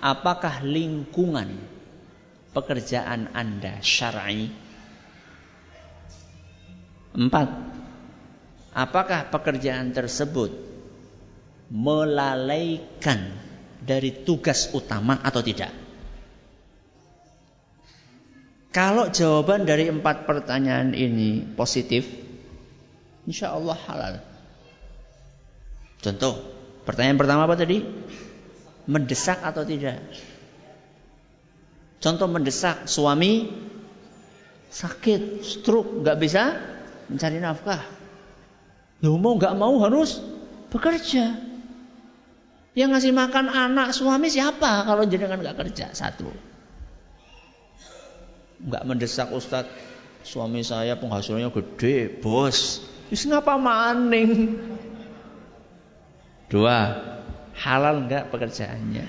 [0.00, 1.56] apakah lingkungan
[2.52, 4.52] pekerjaan Anda syar'i?
[7.16, 7.48] Empat,
[8.76, 10.52] apakah pekerjaan tersebut
[11.72, 13.32] melalaikan
[13.80, 15.79] dari tugas utama atau tidak?
[18.70, 22.06] Kalau jawaban dari empat pertanyaan ini positif,
[23.26, 24.14] insya Allah halal.
[26.00, 26.38] Contoh,
[26.86, 27.82] pertanyaan pertama apa tadi?
[28.90, 30.02] mendesak atau tidak.
[32.02, 33.46] Contoh mendesak suami
[34.72, 36.58] sakit, stroke, nggak bisa
[37.06, 37.82] mencari nafkah.
[39.06, 40.18] Lu mau nggak mau harus
[40.74, 41.38] bekerja.
[42.74, 45.94] Yang ngasih makan anak suami siapa kalau jenengan nggak kerja?
[45.94, 46.49] Satu.
[48.60, 49.72] Nggak mendesak Ustadz,
[50.20, 52.84] suami saya penghasilannya gede, bos.
[53.08, 54.60] Wis ngapa maning?
[56.50, 56.78] Dua,
[57.56, 59.06] halal enggak pekerjaannya.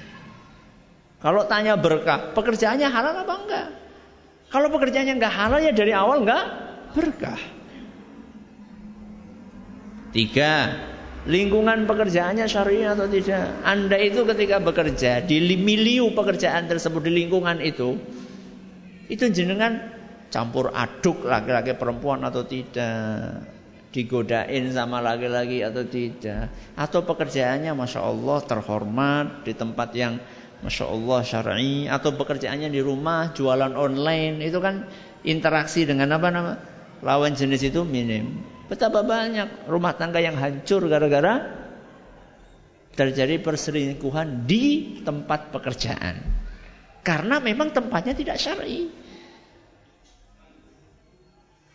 [1.21, 3.67] Kalau tanya berkah, pekerjaannya halal apa enggak?
[4.49, 6.45] Kalau pekerjaannya enggak halal ya dari awal enggak
[6.97, 7.41] berkah.
[10.11, 10.75] Tiga,
[11.23, 13.63] lingkungan pekerjaannya syariah atau tidak?
[13.63, 17.95] Anda itu ketika bekerja di miliu pekerjaan tersebut di lingkungan itu,
[19.12, 19.91] itu jenengan
[20.32, 23.59] campur aduk laki-laki perempuan atau tidak?
[23.91, 26.47] digodain sama laki-laki atau tidak
[26.80, 30.16] atau pekerjaannya masya Allah terhormat di tempat yang
[30.62, 34.86] Masya Allah syar'i atau pekerjaannya di rumah, jualan online itu kan
[35.26, 36.53] interaksi dengan apa nama
[37.01, 38.45] lawan jenis itu minim.
[38.70, 41.49] Betapa banyak rumah tangga yang hancur gara-gara
[42.93, 46.40] terjadi perselingkuhan di tempat pekerjaan.
[47.01, 48.93] Karena memang tempatnya tidak syar'i.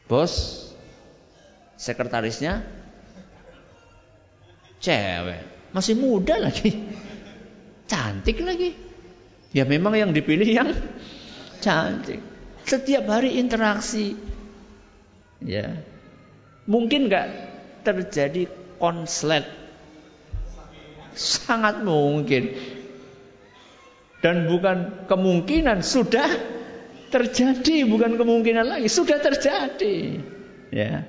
[0.06, 0.62] Bos,
[1.74, 2.62] sekretarisnya
[4.78, 5.42] cewek,
[5.74, 6.70] masih muda lagi.
[7.90, 8.70] Cantik lagi.
[9.50, 10.70] Ya memang yang dipilih yang
[11.58, 12.22] cantik.
[12.66, 14.14] Setiap hari interaksi.
[15.42, 15.82] Ya.
[16.66, 17.26] Mungkin nggak
[17.86, 19.46] terjadi konslet.
[21.14, 22.75] Sangat mungkin.
[24.26, 26.26] Dan bukan kemungkinan sudah
[27.14, 30.18] terjadi, bukan kemungkinan lagi, sudah terjadi.
[30.74, 31.06] Ya.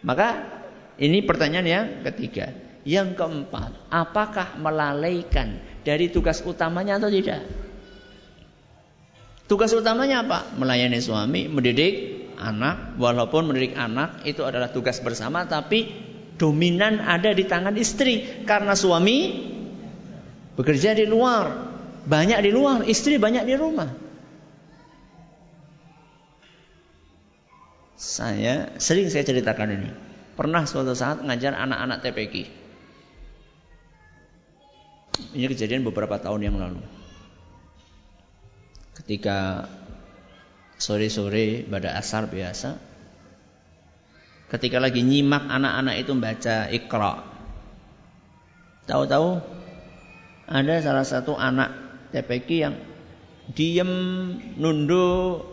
[0.00, 0.48] Maka
[0.96, 2.56] ini pertanyaan yang ketiga.
[2.88, 7.44] Yang keempat, apakah melalaikan dari tugas utamanya atau tidak?
[9.44, 10.56] Tugas utamanya apa?
[10.56, 12.96] Melayani suami, mendidik anak.
[12.96, 15.84] Walaupun mendidik anak itu adalah tugas bersama, tapi
[16.40, 19.52] dominan ada di tangan istri karena suami
[20.58, 21.72] bekerja di luar,
[22.04, 23.90] banyak di luar, istri banyak di rumah.
[28.02, 29.90] Saya sering saya ceritakan ini.
[30.34, 32.34] Pernah suatu saat ngajar anak-anak TPQ.
[35.38, 36.82] Ini kejadian beberapa tahun yang lalu.
[38.98, 39.70] Ketika
[40.82, 42.74] sore-sore pada asar biasa,
[44.50, 47.14] ketika lagi nyimak anak-anak itu membaca ikra.
[48.90, 49.61] Tahu-tahu
[50.52, 51.72] ada salah satu anak
[52.12, 52.74] TPK yang
[53.56, 53.92] diem
[54.60, 55.48] nunduk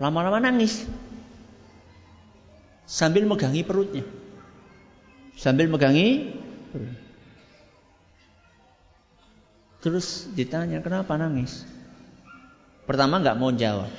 [0.00, 0.88] lama-lama nangis
[2.88, 4.02] sambil megangi perutnya
[5.36, 6.32] sambil megangi
[6.72, 7.02] perutnya.
[9.82, 11.66] Terus ditanya kenapa nangis?
[12.86, 13.90] Pertama nggak mau jawab.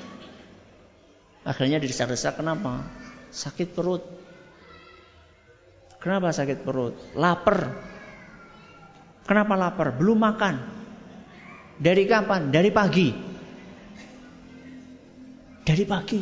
[1.43, 2.87] Akhirnya didesak-desak kenapa?
[3.35, 3.99] Sakit perut.
[5.99, 6.95] Kenapa sakit perut?
[7.19, 7.75] Lapar.
[9.23, 9.95] Kenapa lapar?
[9.95, 10.55] Belum makan.
[11.79, 12.51] Dari kapan?
[12.51, 13.09] Dari pagi.
[15.63, 16.21] Dari pagi.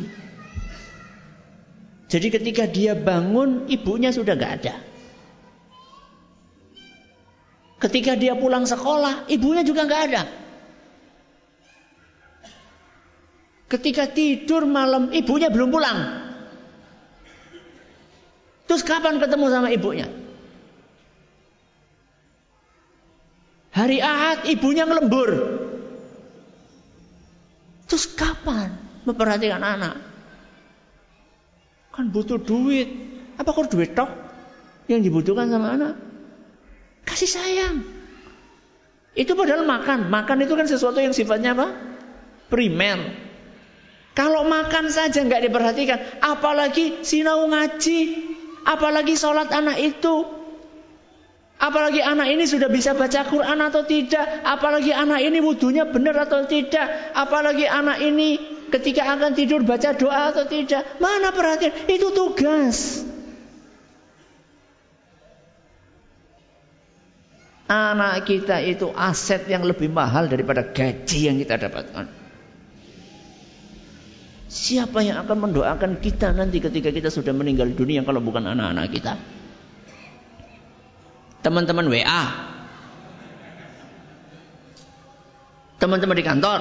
[2.06, 4.74] Jadi ketika dia bangun, ibunya sudah nggak ada.
[7.82, 10.22] Ketika dia pulang sekolah, ibunya juga nggak ada.
[13.66, 15.98] Ketika tidur malam, ibunya belum pulang.
[18.68, 20.06] Terus kapan ketemu sama ibunya?
[23.72, 25.30] Hari Ahad ibunya ngelembur.
[27.88, 28.72] Terus kapan
[29.08, 29.96] memperhatikan anak?
[31.92, 32.88] Kan butuh duit.
[33.40, 34.12] Apa kok duit tok
[34.92, 35.94] yang dibutuhkan sama anak?
[37.08, 37.80] Kasih sayang.
[39.16, 40.08] Itu padahal makan.
[40.08, 41.68] Makan itu kan sesuatu yang sifatnya apa?
[42.48, 43.00] Primer.
[44.12, 48.00] Kalau makan saja nggak diperhatikan, apalagi sinau ngaji,
[48.68, 50.28] apalagi sholat anak itu,
[51.62, 56.42] apalagi anak ini sudah bisa baca Quran atau tidak, apalagi anak ini wudhunya benar atau
[56.50, 58.42] tidak, apalagi anak ini
[58.74, 61.86] ketika akan tidur baca doa atau tidak, mana perhatian?
[61.86, 63.06] Itu tugas.
[67.70, 72.04] Anak kita itu aset yang lebih mahal daripada gaji yang kita dapatkan.
[74.52, 79.16] Siapa yang akan mendoakan kita nanti ketika kita sudah meninggal dunia kalau bukan anak-anak kita?
[81.42, 82.22] Teman-teman WA.
[85.82, 86.60] Teman-teman di kantor.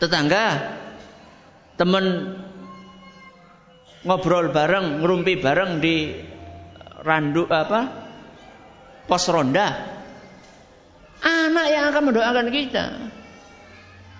[0.00, 0.46] Tetangga.
[1.76, 2.04] Teman
[4.08, 6.16] ngobrol bareng, ngerumpi bareng di
[7.04, 7.80] randu apa?
[9.04, 9.68] Pos ronda.
[11.20, 12.84] Anak yang akan mendoakan kita.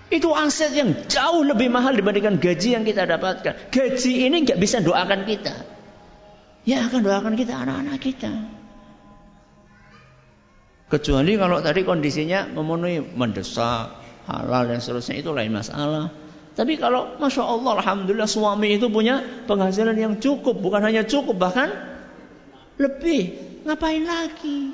[0.06, 3.72] Itu aset yang jauh lebih mahal dibandingkan gaji yang kita dapatkan.
[3.74, 5.66] Gaji ini nggak bisa doakan kita.
[6.62, 8.55] Ya akan doakan kita anak-anak kita.
[10.86, 13.90] Kecuali kalau tadi kondisinya memenuhi mendesak,
[14.30, 16.14] halal dan seterusnya itu lain masalah.
[16.56, 20.56] Tapi kalau Masya Allah Alhamdulillah suami itu punya penghasilan yang cukup.
[20.56, 21.68] Bukan hanya cukup bahkan
[22.80, 23.34] lebih.
[23.66, 24.72] Ngapain lagi?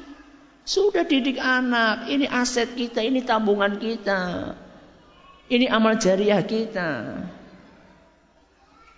[0.63, 4.55] Sudah didik anak, ini aset kita, ini tabungan kita.
[5.51, 7.19] Ini amal jariah kita.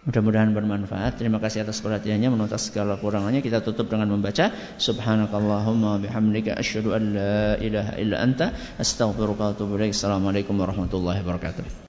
[0.04, 1.16] Mudah-mudahan bermanfaat.
[1.16, 2.28] Terima kasih atas perhatiannya.
[2.28, 8.52] Menuntas segala kurangannya kita tutup dengan membaca Subhanakallahumma bihamdika asyhadu an la ilaha illa anta
[8.76, 9.96] astaghfiruka wa atubu ilaik.
[10.44, 11.80] Warahmatullahi wabarakatuh.